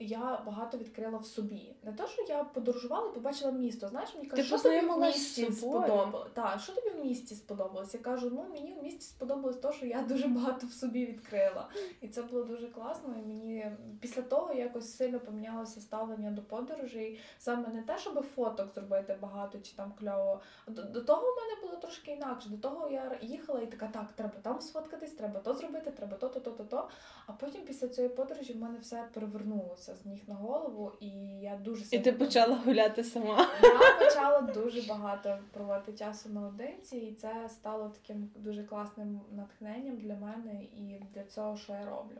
[0.00, 1.74] Я багато відкрила в собі.
[1.82, 3.88] Не то, що я подорожувала і побачила місто.
[3.88, 5.82] Знаєш, мені кажуть, що тобі в місті собою?
[5.84, 6.28] сподобалось?
[6.32, 7.94] Так, що тобі в місті сподобалось?
[7.94, 11.68] Я кажу, ну мені в місті сподобалось те, що я дуже багато в собі відкрила.
[12.00, 13.14] І це було дуже класно.
[13.18, 17.20] І мені після того якось сильно помінялося ставлення до подорожей.
[17.38, 20.40] Саме не те, щоб фоток зробити багато чи там кльово.
[20.66, 22.48] До, до того в мене було трошки інакше.
[22.48, 26.28] До того я їхала і така, так, треба там сфоткатись, треба то зробити, треба то,
[26.28, 26.88] то, то, то, то.
[27.26, 31.08] А потім після цієї подорожі в мене все перевернулося з ніг на голову, і
[31.40, 33.48] я дуже І ти почала гуляти сама.
[33.62, 40.14] я почала дуже багато проводити часу наодинці, і це стало таким дуже класним натхненням для
[40.14, 42.18] мене і для цього, що я роблю.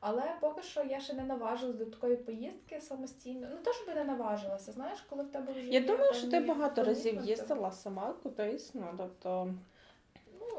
[0.00, 3.46] Але поки що я ще не наважилась до такої поїздки самостійно.
[3.50, 4.72] Ну те, щоб не наважилася.
[4.72, 8.86] Знаєш, коли в тебе вже Я думаю, що ти багато разів їздила сама кудись, ну
[8.96, 9.54] тобто.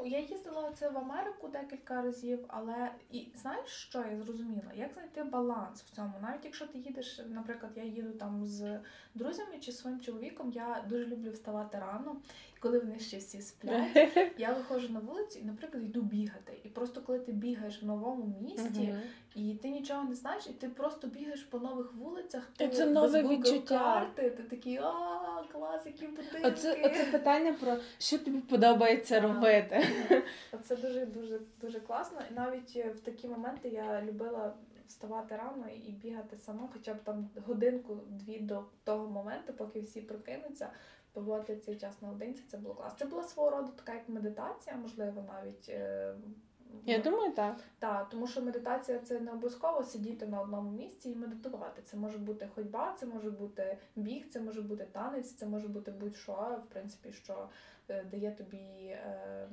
[0.06, 4.72] Я їздила це в Америку декілька разів, але і знаєш, що я зрозуміла?
[4.74, 6.12] Як знайти баланс в цьому?
[6.22, 8.80] Навіть якщо ти їдеш, наприклад, я їду там з
[9.14, 12.16] друзями чи своїм чоловіком, я дуже люблю вставати рано,
[12.56, 14.12] і коли вони ще всі сплять.
[14.38, 16.60] Я виходжу на вулицю і, наприклад, йду бігати.
[16.64, 18.94] І просто коли ти бігаєш в новому місті.
[19.34, 23.22] І ти нічого не знаєш, і ти просто бігаєш по нових вулицях, ти це нове
[23.22, 23.78] відчуття.
[23.78, 26.40] карти, ти такий, а клас, які будинки.
[26.44, 29.86] Оце, оце питання про що тобі подобається робити.
[30.62, 32.18] Це дуже дуже дуже класно.
[32.30, 34.54] І навіть е, в такі моменти я любила
[34.88, 40.70] вставати рано і бігати сама, хоча б там годинку-дві до того моменту, поки всі прокинуться,
[41.12, 42.42] проводити цей час наодинці.
[42.50, 42.98] Це було класно.
[42.98, 45.70] Це була свого роду така як медитація, можливо, навіть.
[46.86, 47.56] Я думаю, так.
[47.78, 51.82] Так, тому що медитація це не обов'язково сидіти на одному місці і медитувати.
[51.82, 55.90] Це може бути ходьба, це може бути біг, це може бути танець, це може бути
[55.90, 57.48] будь-що, в принципі, що
[57.88, 59.48] е, дає тобі е,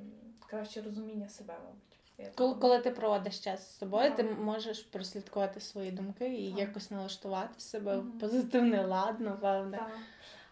[0.48, 2.36] краще розуміння себе, мабуть.
[2.36, 4.18] Коли, коли ти проводиш час з собою, Так.
[4.18, 6.60] ти можеш прослідкувати свої думки і Так.
[6.60, 9.78] якось налаштувати себе в позитивний лад, напевне.
[9.78, 9.90] Так.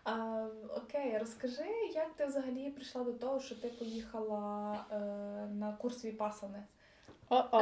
[0.07, 0.45] А,
[0.77, 1.65] окей, розкажи,
[1.95, 4.95] як ти взагалі прийшла до того, що ти поїхала е,
[5.53, 6.63] на курс віпасани?
[7.29, 7.61] О-о.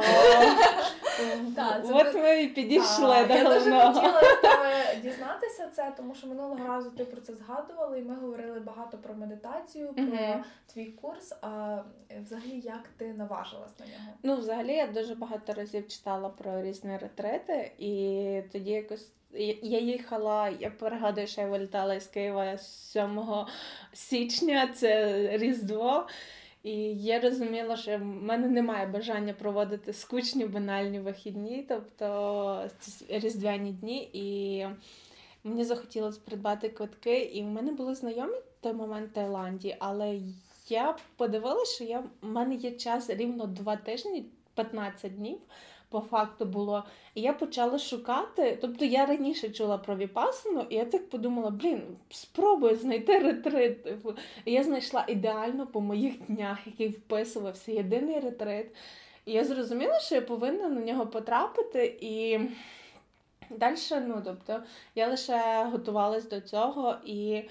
[1.84, 6.90] От ми і підійшли до Я дуже хотіла тебе дізнатися це, тому що минулого разу
[6.90, 11.32] ти про це згадувала, і ми говорили багато про медитацію, про твій курс.
[11.42, 11.78] А
[12.22, 14.12] взагалі, як ти наважилась на нього?
[14.22, 19.12] Ну, взагалі, я дуже багато разів читала про різні ретрити, і тоді якось.
[19.62, 23.46] Я- їхала, я пригадую, що я вилітала із Києва 7
[23.92, 26.06] січня, це Різдво.
[26.62, 32.68] І я розуміла, що в мене немає бажання проводити скучні банальні вихідні, тобто
[33.08, 34.10] різдвяні дні.
[34.12, 34.66] І
[35.44, 40.18] мені захотілося придбати квитки, і в мене були знайомі в той момент в Таїланді, але
[40.68, 45.38] я подивилася, що я, в мене є час рівно два тижні, 15 днів.
[45.96, 46.84] По факту було.
[47.14, 48.58] І я почала шукати.
[48.60, 53.78] Тобто я раніше чула про Віпасану, і я так подумала: блін, спробую знайти ретрит.
[54.44, 58.66] І я знайшла ідеально по моїх днях, який вписувався єдиний ретрит.
[59.26, 61.96] І я зрозуміла, що я повинна на нього потрапити.
[62.00, 62.40] І
[63.50, 64.62] далі, ну тобто,
[64.94, 67.42] я лише готувалась до цього і.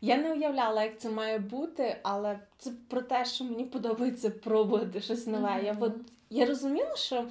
[0.00, 5.00] Я не уявляла, як це має бути, але це про те, що мені подобається пробувати
[5.00, 5.60] щось нове.
[5.64, 5.92] Я, от,
[6.30, 7.24] я розуміла, що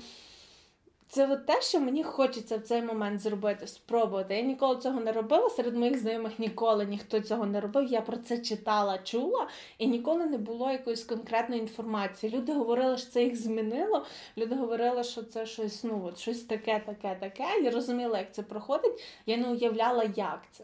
[1.07, 4.35] це от те, що мені хочеться в цей момент зробити, спробувати.
[4.35, 5.49] Я ніколи цього не робила.
[5.49, 7.87] Серед моїх знайомих ніколи ніхто цього не робив.
[7.87, 12.37] Я про це читала, чула, і ніколи не було якоїсь конкретної інформації.
[12.37, 14.05] Люди говорили, що це їх змінило.
[14.37, 17.61] Люди говорили, що це щось, ну от щось таке, таке, таке.
[17.63, 19.03] Я розуміла, як це проходить.
[19.25, 20.63] Я не уявляла, як це.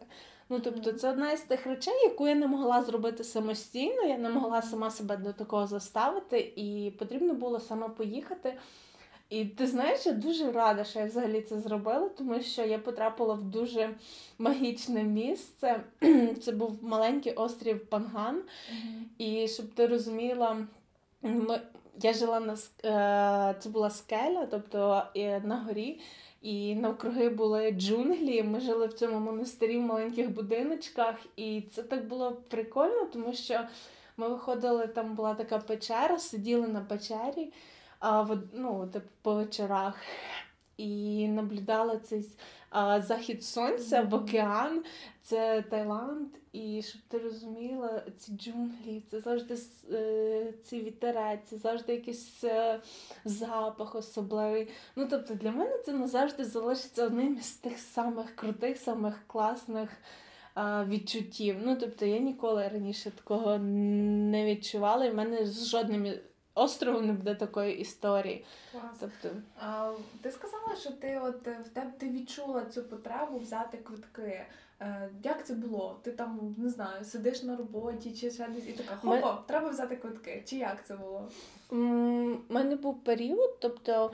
[0.51, 4.29] Ну, тобто, це одна із тих речей, яку я не могла зробити самостійно, я не
[4.29, 8.53] могла сама себе до такого заставити, і потрібно було саме поїхати.
[9.29, 13.33] І ти знаєш, я дуже рада, що я взагалі це зробила, тому що я потрапила
[13.33, 13.89] в дуже
[14.39, 15.83] магічне місце.
[16.41, 18.35] Це був маленький острів Панган.
[18.35, 19.03] Mm-hmm.
[19.17, 20.57] І щоб ти розуміла,
[21.21, 21.61] ми,
[22.01, 25.03] я жила на е, це була скеля, тобто
[25.43, 25.99] на горі.
[26.41, 28.43] І навкруги були джунглі.
[28.43, 33.59] Ми жили в цьому монастирі в маленьких будиночках, і це так було прикольно, тому що
[34.17, 37.51] ми виходили, там була така печера, сиділи на печері
[38.53, 39.95] ну, типу, по вечорах
[40.77, 42.25] і наблюдала цей
[42.69, 44.83] а, захід сонця в океан,
[45.21, 46.27] це Таїланд.
[46.53, 49.55] І щоб ти розуміла, ці джунглі, це завжди
[49.91, 52.79] е, ці вітерець, це завжди якийсь е,
[53.25, 54.67] запах особливий.
[54.95, 59.89] Ну тобто для мене це назавжди залишиться одним із тих самих крутих, самих класних.
[60.87, 61.55] Відчуттів.
[61.63, 66.13] Ну, тобто я ніколи раніше такого не відчувала, і в мене з жодним
[66.63, 68.45] острову не буде такої історії.
[68.71, 68.83] Клас.
[68.99, 69.37] Тобто...
[69.59, 69.91] А,
[70.21, 74.41] Ти сказала, що ти от в тебе ти відчула цю потребу взяти квитки.
[74.81, 75.99] Е, Як це було?
[76.03, 79.37] Ти там не знаю, сидиш на роботі чи ще десь і така хопа, Ми...
[79.47, 80.43] треба взяти квитки.
[80.47, 81.29] Чи як це було?
[81.71, 81.75] У
[82.53, 84.11] мене був період, тобто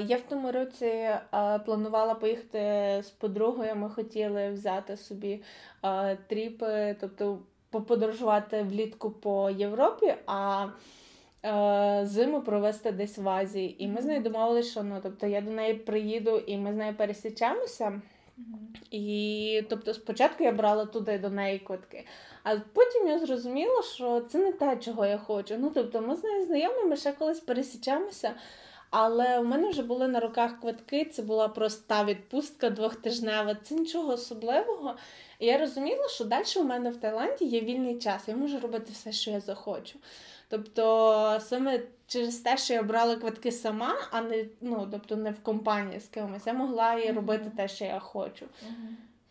[0.00, 1.10] я в тому році
[1.64, 2.58] планувала поїхати
[3.02, 3.76] з подругою.
[3.76, 5.42] Ми хотіли взяти собі
[6.26, 7.38] тріпи, тобто
[7.70, 10.14] поподорожувати влітку по Європі.
[10.26, 10.70] а Е,
[12.02, 13.84] зиму провести десь в Азії.
[13.84, 16.76] І ми з нею домовилися, що ну, тобто я до неї приїду і ми з
[16.76, 18.00] нею пересічемося.
[18.90, 22.06] І тобто спочатку я брала туди до неї квитки,
[22.42, 25.56] а потім я зрозуміла, що це не те, чого я хочу.
[25.58, 28.34] Ну тобто, ми з нею знайомі, ми ще колись пересічемося.
[28.90, 34.12] Але у мене вже були на руках квитки, це була проста відпустка двохтижнева, це нічого
[34.12, 34.94] особливого.
[35.38, 38.92] І я розуміла, що далі у мене в Таїланді є вільний час, я можу робити
[38.92, 39.98] все, що я захочу.
[40.50, 45.42] Тобто саме через те, що я брала квитки сама, а не ну, тобто не в
[45.42, 48.46] компанії з кимось, я могла і робити те, що я хочу.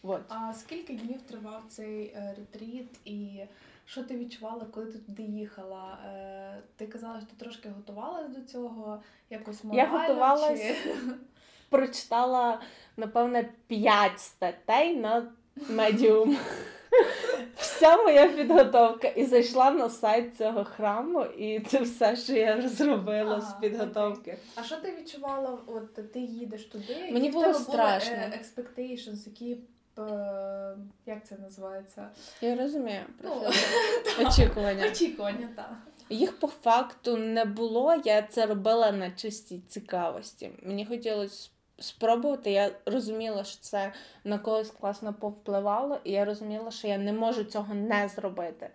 [0.03, 0.21] Вот.
[0.29, 3.45] А скільки днів тривав цей е, ретріт, і
[3.85, 5.97] що ти відчувала, коли ти туди їхала?
[6.05, 9.93] Е, ти казала, що ти трошки готувалась до цього, якось морально?
[9.93, 10.93] Я готувалась, чи...
[11.69, 12.61] прочитала,
[12.97, 15.31] напевне, 5 статей на
[15.69, 16.37] медіум.
[17.57, 23.35] Вся моя підготовка і зайшла на сайт цього храму, і це все, що я зробила
[23.35, 24.31] ага, з підготовки.
[24.31, 24.43] Окей.
[24.55, 25.57] А що ти відчувала?
[25.67, 27.09] От ти їдеш туди?
[27.11, 28.15] Мені було страшно.
[28.15, 29.57] Були, е, expectations, які
[29.99, 32.09] е, як це називається?
[32.41, 33.01] Я розумію.
[33.23, 33.31] Ну,
[34.27, 34.87] Очікування.
[34.87, 35.71] Очікування, так.
[36.09, 37.95] Їх по факту не було.
[38.05, 40.51] Я це робила на чистій цікавості.
[40.63, 42.51] Мені хотілося спробувати.
[42.51, 47.43] Я розуміла, що це на когось класно повпливало, і я розуміла, що я не можу
[47.43, 48.69] цього не зробити.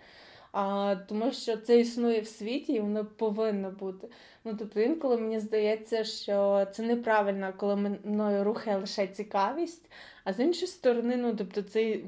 [0.52, 4.08] А, Тому що це існує в світі і воно повинно бути.
[4.44, 9.90] Ну, тобто, інколи мені здається, що це неправильно, коли мною рухає лише цікавість,
[10.24, 11.98] а з іншої сторони, ну тобто, це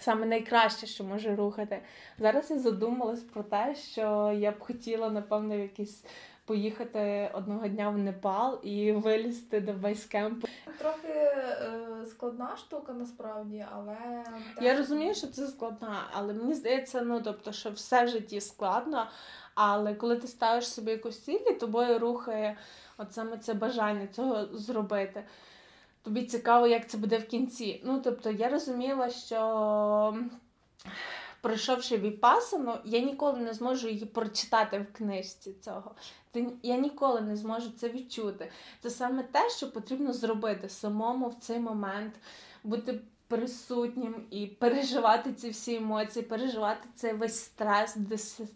[0.00, 1.82] саме найкраще, що може рухати.
[2.18, 6.04] Зараз я задумалась про те, що я б хотіла, напевно, в якийсь
[6.48, 10.48] поїхати одного дня в Непал і вилізти до байскемпу.
[10.78, 11.70] Трохи е,
[12.10, 13.96] складна штука насправді, але
[14.60, 19.06] я розумію, що це складна, але мені здається, ну тобто, що все в житті складно.
[19.54, 22.56] Але коли ти ставиш собі якусь цілі, тобою рухає
[22.98, 25.24] от саме це бажання цього зробити.
[26.02, 27.82] Тобі цікаво, як це буде в кінці.
[27.84, 30.18] Ну, тобто, я розуміла, що
[31.40, 35.94] пройшовши віпасану, я ніколи не зможу її прочитати в книжці цього.
[36.62, 38.50] Я ніколи не зможу це відчути.
[38.80, 42.14] Це саме те, що потрібно зробити самому в цей момент,
[42.64, 47.96] бути присутнім і переживати ці всі емоції, переживати цей весь стрес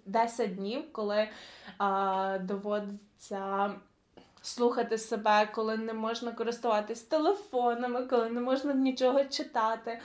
[0.07, 1.29] 10 днів, коли
[1.79, 3.71] а, доводиться.
[4.45, 10.01] Слухати себе, коли не можна користуватись телефонами, коли не можна нічого читати,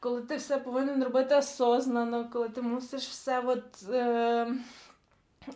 [0.00, 4.54] коли ти все повинен робити осознано, коли ти мусиш все от, е,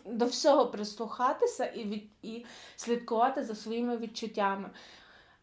[0.05, 4.69] до всього прислухатися і від, і слідкувати за своїми відчуттями.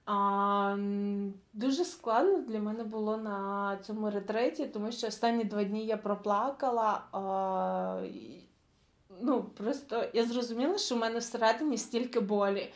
[0.07, 0.77] А,
[1.53, 7.03] Дуже складно для мене було на цьому ретреті, тому що останні два дні я проплакала.
[7.13, 8.03] А,
[9.23, 12.73] Ну, Просто я зрозуміла, що в мене всередині стільки болі.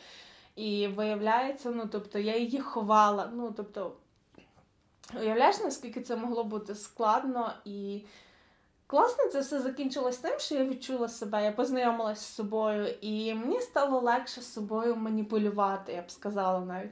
[0.55, 3.31] І виявляється, ну тобто я її ховала.
[3.35, 3.91] Ну тобто,
[5.13, 8.01] уявляєш, наскільки це могло бути складно і.
[8.87, 13.61] Класно, це все закінчилось тим, що я відчула себе, я познайомилася з собою, і мені
[13.61, 16.91] стало легше з собою маніпулювати, я б сказала навіть.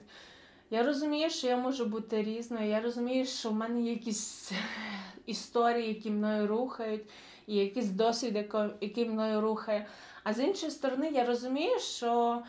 [0.70, 4.51] Я розумію, що я можу бути різною, я розумію, що в мене є якісь
[5.26, 7.09] історії, які мною рухають,
[7.47, 9.88] і якийсь досвід, який мною рухає.
[10.24, 12.41] А з іншої сторони, я розумію, що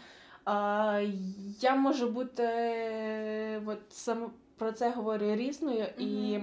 [0.49, 1.13] е,
[1.61, 6.39] я можу бути от, сам про це говорю різною і.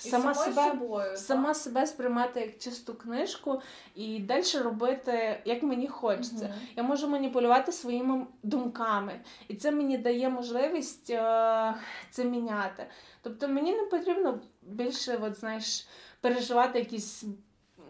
[0.00, 3.62] Сама себе собою, сама себе сприймати як чисту книжку
[3.94, 6.44] і далі робити, як мені хочеться.
[6.46, 11.74] uh Я можу маніпулювати своїми думками, і це мені дає можливість е-
[12.10, 12.86] це міняти.
[13.22, 15.88] Тобто мені не потрібно більше, от, знаєш,
[16.20, 17.24] переживати якісь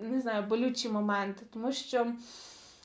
[0.01, 2.07] не знаю, болючі моменти, тому що.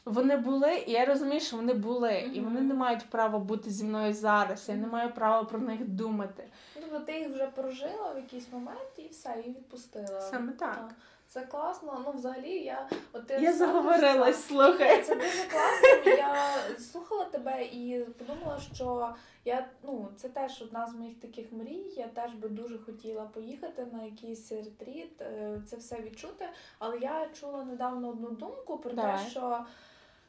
[0.06, 2.32] Вони були, і я розумію, що вони були, mm-hmm.
[2.32, 4.70] і вони не мають права бути зі мною зараз.
[4.70, 6.44] Я не маю права про них думати.
[6.74, 10.22] Тобто ти їх вже прожила в якийсь момент і все, і відпустила.
[10.22, 10.96] Саме так.
[11.28, 12.02] Це класно.
[12.06, 15.04] Ну, взагалі, я от ти я заговорилась, слухай.
[15.04, 16.12] Це дуже класно.
[16.12, 16.36] Я
[16.80, 21.94] слухала тебе і подумала, що я ну це теж одна з моїх таких мрій.
[21.98, 26.50] Я теж би дуже хотіла поїхати на якийсь ретріт, е, це все відчути.
[26.80, 29.18] Але я чула недавно одну думку про Давай.
[29.18, 29.66] те, що.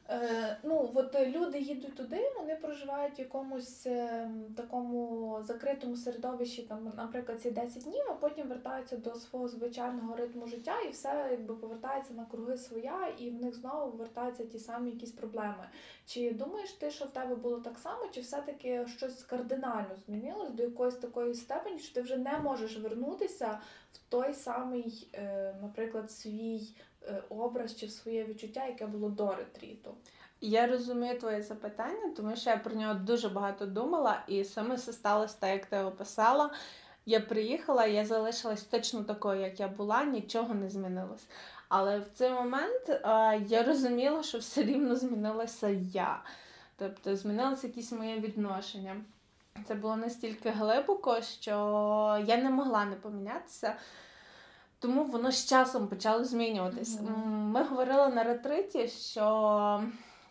[0.09, 6.93] Е, ну, от люди їдуть туди, вони проживають в якомусь е, такому закритому середовищі, там,
[6.97, 11.55] наприклад, ці 10 днів, а потім вертаються до свого звичайного ритму життя, і все якби
[11.55, 15.69] повертається на круги своя, і в них знову вертаються ті самі якісь проблеми.
[16.05, 20.63] Чи думаєш ти, що в тебе було так само, чи все-таки щось кардинально змінилось до
[20.63, 23.59] якоїсь такої степені, що ти вже не можеш вернутися
[23.93, 26.61] в той самий, е, наприклад, свій
[26.94, 26.94] Е,
[27.29, 29.95] образ чи в своє відчуття, яке було до ретріту.
[30.41, 34.93] Я розумію твоє запитання, тому що я про нього дуже багато думала, і саме все
[34.93, 36.51] сталося так, як ти описала.
[37.05, 41.27] Я приїхала, я залишилась точно такою, як я була, нічого не змінилось.
[41.69, 46.23] Але в цей момент а, я розуміла, що все рівно змінилася я.
[46.77, 48.95] Тобто змінилося якісь моє відношення.
[49.67, 51.53] Це було настільки глибоко, що
[52.27, 53.75] я не могла не помінятися.
[54.85, 56.99] Тому воно з часом почало змінюватись.
[56.99, 57.27] Mm-hmm.
[57.27, 59.83] Ми говорили на ретриті, що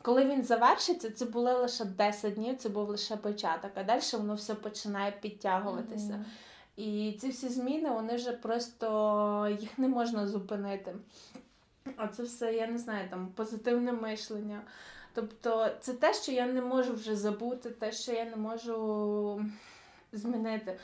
[0.03, 4.35] коли він завершиться, це було лише 10 днів, це був лише початок, а далі воно
[4.35, 6.13] все починає підтягуватися.
[6.13, 6.85] Mm-hmm.
[6.85, 10.95] І ці всі зміни, вони вже просто їх не можна зупинити.
[11.97, 14.61] А це все, я не знаю, там позитивне мишлення.
[15.15, 19.45] Тобто, це те, що я не можу вже забути, те, що я не можу
[20.13, 20.79] змінити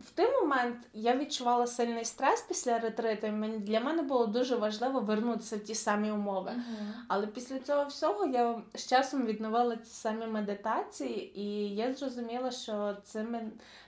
[0.00, 3.26] в той момент я відчувала сильний стрес після ретриту.
[3.26, 6.50] і Для мене було дуже важливо вернутися в ті самі умови.
[6.50, 6.92] Uh-huh.
[7.08, 12.96] Але після цього всього я з часом відновила ті самі медитації, і я зрозуміла, що
[13.04, 13.26] це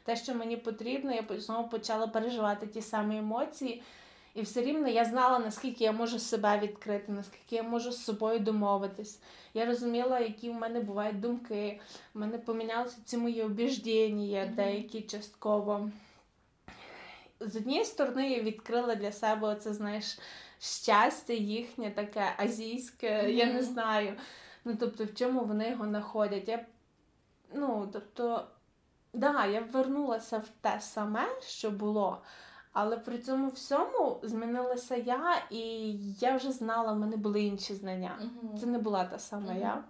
[0.05, 3.83] те, що мені потрібно, я знову почала переживати ті самі емоції.
[4.35, 8.39] І все рівно я знала, наскільки я можу себе відкрити, наскільки я можу з собою
[8.39, 9.21] домовитись.
[9.55, 11.81] Я розуміла, які в мене бувають думки.
[12.15, 14.55] У мене помінялися ці мої обіждення, mm-hmm.
[14.55, 15.91] деякі частково.
[17.41, 20.19] З однієї сторони, я відкрила для себе це, знаєш,
[20.61, 23.29] щастя їхнє таке азійське, mm-hmm.
[23.29, 24.17] я не знаю.
[24.65, 26.49] Ну, тобто, в чому вони його знаходять.
[26.49, 26.67] Я,
[27.55, 28.47] Ну, тобто,
[29.13, 32.23] да, я вернулася в те саме, що було.
[32.73, 38.19] Але при цьому всьому змінилася я, і я вже знала, в мене були інші знання.
[38.21, 38.59] Угу.
[38.61, 39.61] Це не була та сама угу.
[39.61, 39.85] я.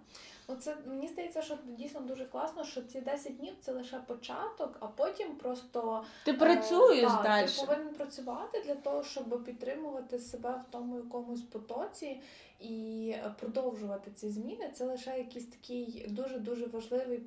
[0.59, 4.87] це мені здається, що дійсно дуже класно, що ці 10 днів це лише початок, а
[4.87, 7.47] потім просто ти працюєш е, далі.
[7.47, 12.21] Ти повинен працювати для того, щоб підтримувати себе в тому якомусь потоці
[12.63, 14.69] і продовжувати ці зміни.
[14.73, 17.23] Це лише якийсь такий дуже дуже важливий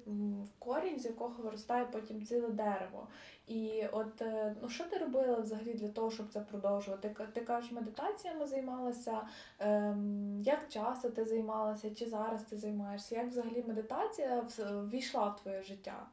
[0.58, 3.08] корінь, з якого виростає потім ціле дерево.
[3.46, 7.16] І от е, ну що ти робила взагалі для того, щоб це продовжувати?
[7.32, 9.28] Ти кажеш, медитаціями займалася,
[9.58, 13.14] ем, як часто ти займалася, чи зараз ти займаєшся?
[13.14, 16.06] Як взагалі медитація ввійшла в твоє життя?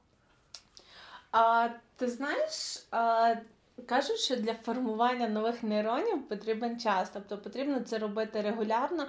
[1.31, 3.35] А, Ти знаєш, а,
[3.85, 9.07] кажуть, що для формування нових нейронів потрібен час, тобто потрібно це робити регулярно.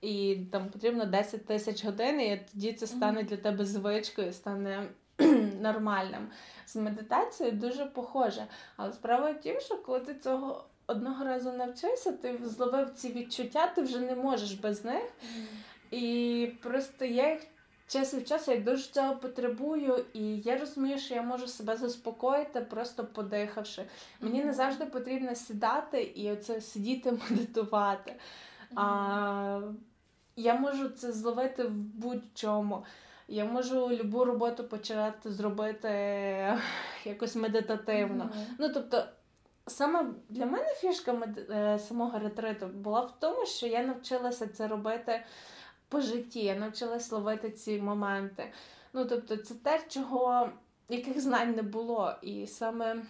[0.00, 4.88] І там потрібно 10 тисяч годин, і тоді це стане для тебе звичкою, стане
[5.60, 6.28] нормальним.
[6.66, 8.46] З медитацією дуже похоже.
[8.76, 13.66] Але справа в тім, що коли ти цього одного разу навчився, ти зловив ці відчуття,
[13.66, 15.02] ти вже не можеш без них.
[15.90, 17.40] І просто я їх
[17.92, 22.60] час від часу я дуже цього потребую, і я розумію, що я можу себе заспокоїти,
[22.60, 23.84] просто подихавши.
[24.20, 28.14] Мені не завжди потрібно сідати і оце сидіти, медитувати.
[28.74, 29.60] А,
[30.36, 32.84] Я можу це зловити в будь-чому.
[33.28, 35.88] Я можу любу роботу почати зробити
[37.04, 38.24] якось медитативно.
[38.24, 38.44] Мгм.
[38.58, 39.04] Ну, тобто,
[39.66, 44.68] саме для мене фішка мед- е, самого ретриту була в тому, що я навчилася це
[44.68, 45.22] робити
[45.92, 48.52] по житті, я навчилась ловити ці моменти.
[48.92, 50.50] Ну, тобто, це те, чого
[50.88, 52.14] яких знань не було.
[52.22, 53.02] І саме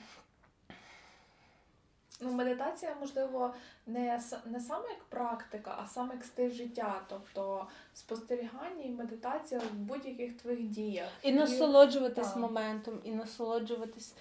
[2.24, 3.54] Ну, медитація, можливо,
[3.86, 7.00] не, не саме як практика, а саме як стиль життя.
[7.08, 11.08] Тобто спостерігання і медитація в будь-яких твоїх діях.
[11.22, 12.36] і насолоджуватись так.
[12.36, 14.14] моментом, і насолоджуватись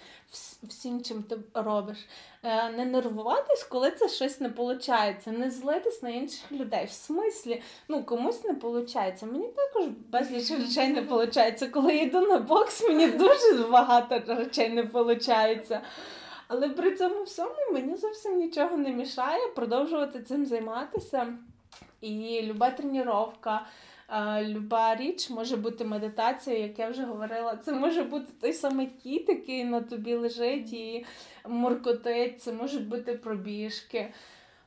[0.62, 1.98] всім, чим ти робиш.
[2.44, 6.86] Е, Не нервуватись, коли це щось не виходить, не злитись на інших людей.
[6.86, 9.22] В смислі, ну комусь не виходить.
[9.22, 11.70] Мені також безліч речей не виходить.
[11.72, 15.70] Коли я йду на бокс, мені дуже багато речей не виходить.
[16.54, 21.26] Але при цьому всьому мені зовсім нічого не мішає продовжувати цим займатися.
[22.00, 23.66] І люба тренування,
[24.42, 27.56] люба річ може бути медитація, як я вже говорила.
[27.56, 31.06] Це може бути той самий кіт, який на тобі лежить і
[31.48, 34.12] муркотить, це можуть бути пробіжки.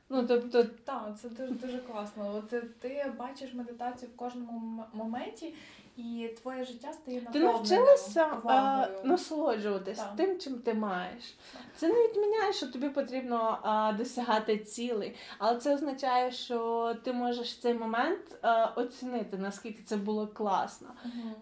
[0.08, 2.34] Ну, тобто, Так, це дуже дуже класно.
[2.36, 5.54] От ти бачиш медитацію в кожному моменті,
[5.96, 9.00] і твоє життя стає ти навчилася увагою.
[9.04, 10.16] насолоджуватись Так.
[10.16, 11.36] тим, чим ти маєш.
[11.76, 17.58] Це не відміняє, що тобі потрібно е, досягати цілей, але це означає, що ти можеш
[17.58, 20.88] цей момент е, оцінити, наскільки це було класно.
[21.04, 21.34] Мгм.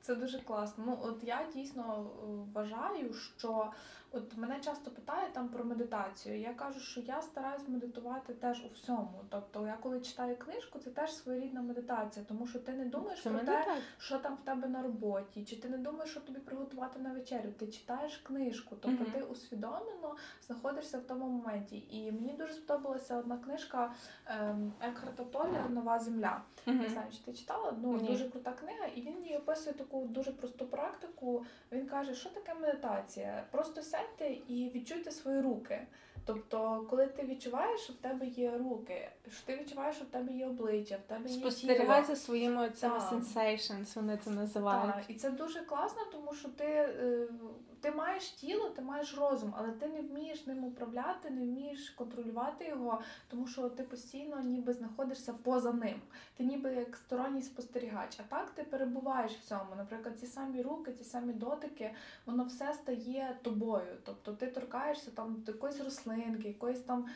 [0.00, 0.84] Це дуже класно.
[0.86, 3.66] Ну, от я дійсно е, вважаю, що
[4.12, 6.40] от мене часто питають там про медитацію.
[6.40, 9.24] Я кажу, що я стараюсь медитувати теж у всьому.
[9.28, 13.30] Тобто, я коли читаю книжку, це теж своєрідна медитація, тому що ти не думаєш Це
[13.30, 16.38] про мене те, що там в тебе на роботі, чи ти не думаєш, що тобі
[16.38, 17.48] приготувати на вечерю.
[17.58, 19.12] Ти читаєш книжку, тобто Мгм.
[19.12, 21.84] ти усвідомлено знаходишся в тому моменті.
[21.90, 23.92] І мені дуже сподобалася одна книжка
[24.26, 26.42] ем, Екхарта Толлера Нова земля.
[26.66, 26.78] Мгм.
[26.78, 27.74] Не знаю, чи ти читала?
[27.82, 28.08] Ну Ні.
[28.08, 31.44] дуже крута книга, і він їй описує таку дуже просту практику.
[31.72, 33.44] Він каже, що таке медитація?
[33.50, 35.86] Просто сядьте і відчуйте свої руки.
[36.24, 40.32] Тобто, коли ти відчуваєш, що в тебе є руки, що ти відчуваєш, що в тебе
[40.32, 44.94] є обличчя, в тебе є Спостерігай за своїми цими sensations, вони це називають.
[44.94, 47.28] Так, і це дуже класно, тому що ти, е,
[47.80, 52.66] ти маєш тіло, ти маєш розум, але ти не вмієш ним управляти, не вмієш контролювати
[52.66, 56.00] його, тому що ти постійно ніби знаходишся поза ним.
[56.36, 58.20] Ти ніби як сторонній спостерігач.
[58.20, 59.74] А так ти перебуваєш в цьому.
[59.76, 61.94] Наприклад, ці самі руки, ці самі дотики,
[62.26, 63.96] воно все стає тобою.
[64.04, 67.06] Тобто ти торкаєшся там якоїсь рослинки, якоїсь там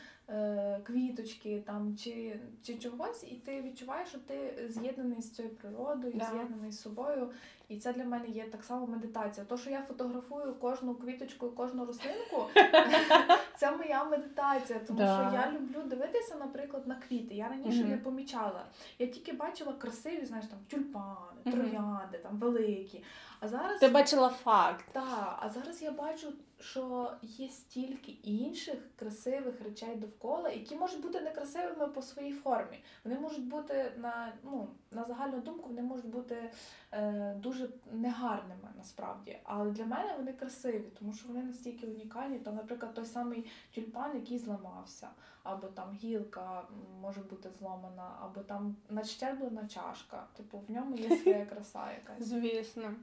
[0.83, 6.25] квіточки там чи, чи чогось, і ти відчуваєш, що ти з'єднаний з цією природою, Да.
[6.25, 7.29] з'єднаний з собою.
[7.69, 9.45] І це для мене є так само медитація.
[9.45, 12.45] То, що я фотографую кожну квіточку кожну рослинку,
[13.57, 14.79] це моя медитація.
[14.87, 15.15] Тому Да.
[15.29, 17.35] що я люблю дивитися, наприклад, на квіти.
[17.35, 17.89] Я раніше Мгм.
[17.89, 18.65] не помічала.
[18.99, 23.03] Я тільки бачила красиві, знаєш, там тюльпани, троянди, там великі.
[23.39, 24.85] А зараз Ти бачила факт.
[24.91, 31.21] так, а зараз я бачу, що є стільки інших красивих речей довкола, які можуть бути
[31.21, 32.83] некрасивими по своїй формі.
[33.03, 36.51] Вони можуть бути на, ну, на загальну думку, вони можуть бути
[36.91, 39.39] е, дуже негарними насправді.
[39.43, 42.39] Але для мене вони красиві, тому що вони настільки унікальні.
[42.39, 45.09] Там, наприклад, той самий тюльпан, який зламався,
[45.43, 46.63] або там гілка
[47.01, 50.23] може бути зломана, або там надщерблена чашка.
[50.37, 52.27] Типу, в ньому є своя краса якась.
[52.27, 52.93] Звісно.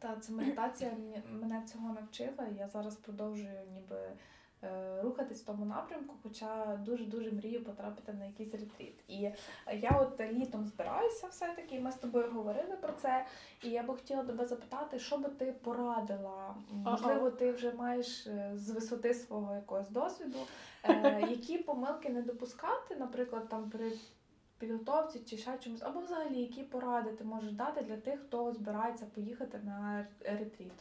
[0.00, 0.92] Та це медитація
[1.30, 2.46] мене цього навчила.
[2.54, 3.96] і Я зараз продовжую ніби
[4.62, 8.94] е, рухатись в тому напрямку, хоча дуже дуже мрію потрапити на якийсь ретріт.
[9.08, 9.30] І
[9.72, 13.26] я от літом збираюся все-таки, і ми з тобою говорили про це.
[13.62, 16.54] І я би хотіла тебе запитати, що би ти порадила?
[16.70, 20.38] Можливо, ти вже маєш е, з висоти свого якогось досвіду,
[20.84, 23.92] е, які помилки не допускати, наприклад, там при
[24.60, 29.06] підготовці чи ще чомусь, або взагалі які поради ти можеш дати для тих, хто збирається
[29.14, 30.72] поїхати на ретріт.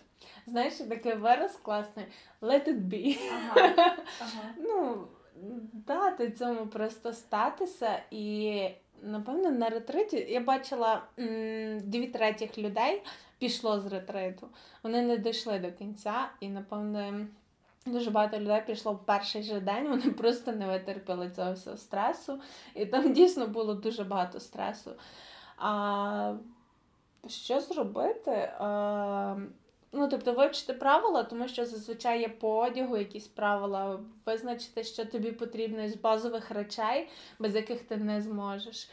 [0.48, 2.06] Знаєш, такий вираз класний.
[2.42, 3.18] Let it be.
[3.32, 4.42] Ага, ага.
[4.58, 5.08] Ну,
[5.74, 8.02] дати цьому просто статися.
[8.12, 8.64] І,
[9.02, 13.04] напевно, на ретриті я бачила м, дві третіх людей
[13.38, 14.48] пішло з ретриту.
[14.84, 17.28] Вони не дійшли до кінця, і, напевно,
[17.92, 22.42] дуже багато людей пішло в перший же день, вони просто не витерпіли цього всього стресу.
[22.76, 24.92] І там дійсно було дуже багато стресу.
[25.58, 26.34] А
[27.28, 28.52] що зробити?
[28.60, 29.36] А,
[29.92, 35.32] Ну, тобто вивчити правила, тому що зазвичай є по одягу якісь правила, визначити, що тобі
[35.32, 37.10] потрібно із базових речей,
[37.40, 38.90] без яких ти не зможеш.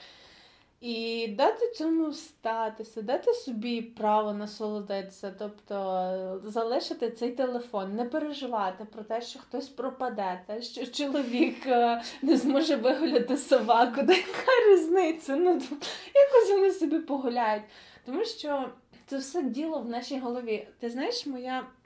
[0.80, 9.02] І дати цьому статися, дати собі право насолодитися, тобто залишити цей телефон, не переживати про
[9.02, 15.36] те, що хтось пропаде, те, що чоловік е, не зможе вигуляти собаку, яка різниця?
[15.36, 15.50] Ну,
[16.14, 17.64] якось вони собі погуляють.
[18.06, 18.68] Тому що
[19.06, 20.68] це все діло в нашій голові.
[20.80, 21.66] Ти знаєш, моя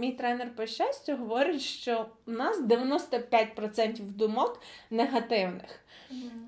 [0.00, 4.60] мій тренер по щастю говорить, що у нас 95% думок
[4.90, 5.80] негативних.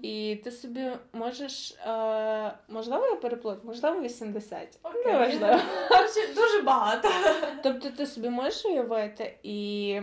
[0.03, 4.79] І ти собі можеш, е, можливо, я переплутаю, можливо, 80.
[4.83, 5.07] Окей.
[5.07, 5.61] Неважливо.
[5.89, 7.09] Коротше, Дуже багато.
[7.63, 10.01] Тобто ти собі можеш уявити, і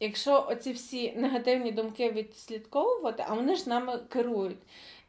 [0.00, 4.58] якщо оці всі негативні думки відслідковувати, а вони ж нами керують.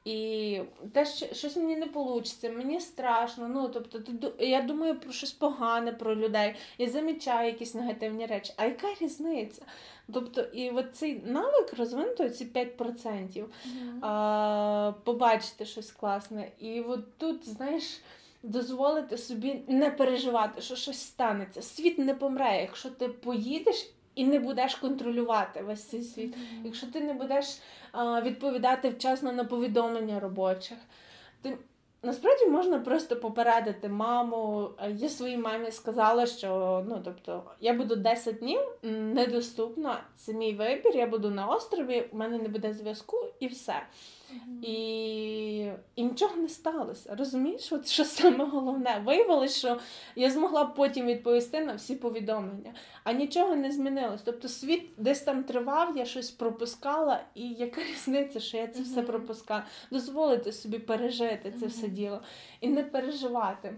[0.06, 0.62] І
[0.94, 3.48] те, що щось мені не вийде, мені страшно.
[3.48, 8.54] Ну, тобто, я думаю про щось погане про людей, я замічаю якісь негативні речі.
[8.58, 9.62] А яка різниця?
[10.14, 13.46] Тобто, і от цей навик розвинути ці 5%,
[14.02, 16.52] а, побачити щось класне.
[16.60, 18.02] І от тут, знаєш,
[18.44, 21.62] дозволити собі не переживати, що щось станеться.
[21.62, 26.36] Світ не помре, якщо ти поїдеш і не будеш контролювати весь цей світ.
[26.64, 27.60] Якщо ти не будеш
[27.92, 30.78] а, відповідати вчасно на повідомлення робочих,
[31.42, 31.58] ти
[32.04, 34.70] насправді можна просто попередити маму.
[34.96, 40.04] Я своїй мамі сказала, що ну тобто я буду 10 днів недоступна.
[40.16, 40.96] Це мій вибір.
[40.96, 43.82] Я буду на острові, у мене не буде зв'язку, і все.
[44.62, 47.16] І, і нічого не сталося.
[47.16, 49.02] Розумієш, от що саме головне?
[49.06, 49.80] Виявилось, що
[50.16, 52.74] я змогла б потім відповісти на всі повідомлення,
[53.04, 54.22] а нічого не змінилось.
[54.26, 59.02] Тобто світ десь там тривав, я щось пропускала, і яка різниця, що я це все
[59.02, 59.64] пропускала?
[59.92, 62.22] Дозволити собі пережити це все діло
[62.62, 63.74] і не переживати.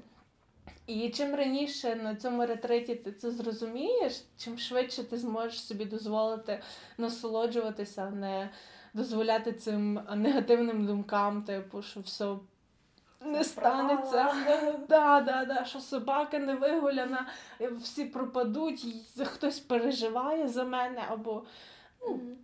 [0.88, 6.62] І чим раніше на цьому ретриті ти це зрозумієш, чим швидше ти зможеш собі дозволити
[6.98, 8.50] насолоджуватися, а не
[8.98, 12.36] дозволяти цим негативним думкам, типу, що все
[13.26, 14.34] не станеться.
[14.89, 17.28] Да, да, да, що собака не вигуляна,
[17.60, 18.86] всі пропадуть,
[19.26, 21.43] хтось переживає за мене, або
[22.10, 22.36] Мгм.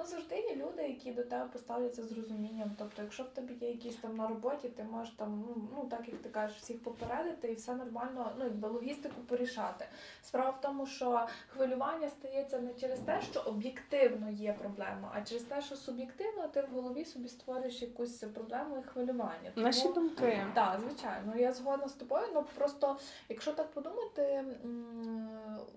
[0.00, 2.70] Ну, завжди є люди, які до тебе поставляться з розумінням.
[2.78, 6.08] Тобто, якщо в тебе є якісь там на роботі, ти можеш там, ну, ну так
[6.08, 9.84] як ти кажеш, всіх попередити і все нормально, ну якби логістику порішати.
[10.22, 15.42] Справа в тому, що хвилювання стається не через те, що об'єктивно є проблема, а через
[15.42, 19.50] те, що суб'єктивно ти в голові собі створюєш якусь проблему і хвилювання.
[19.54, 20.46] Тому- наші думки.
[20.54, 22.26] так, звичайно, я згодна з тобою.
[22.34, 22.96] Ну просто,
[23.28, 24.44] якщо так подумати,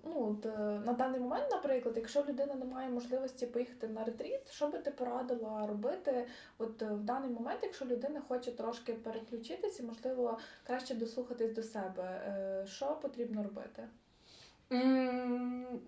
[0.04, 4.50] ну от, е, на даний момент, наприклад, якщо людина не має можливості поїхати на ретріт,
[4.50, 6.26] що би ти порадила робити?
[6.58, 12.02] От е, в даний момент, якщо людина хоче трошки переключитися, можливо, краще дослухатись до себе,
[12.02, 13.88] е, що потрібно робити?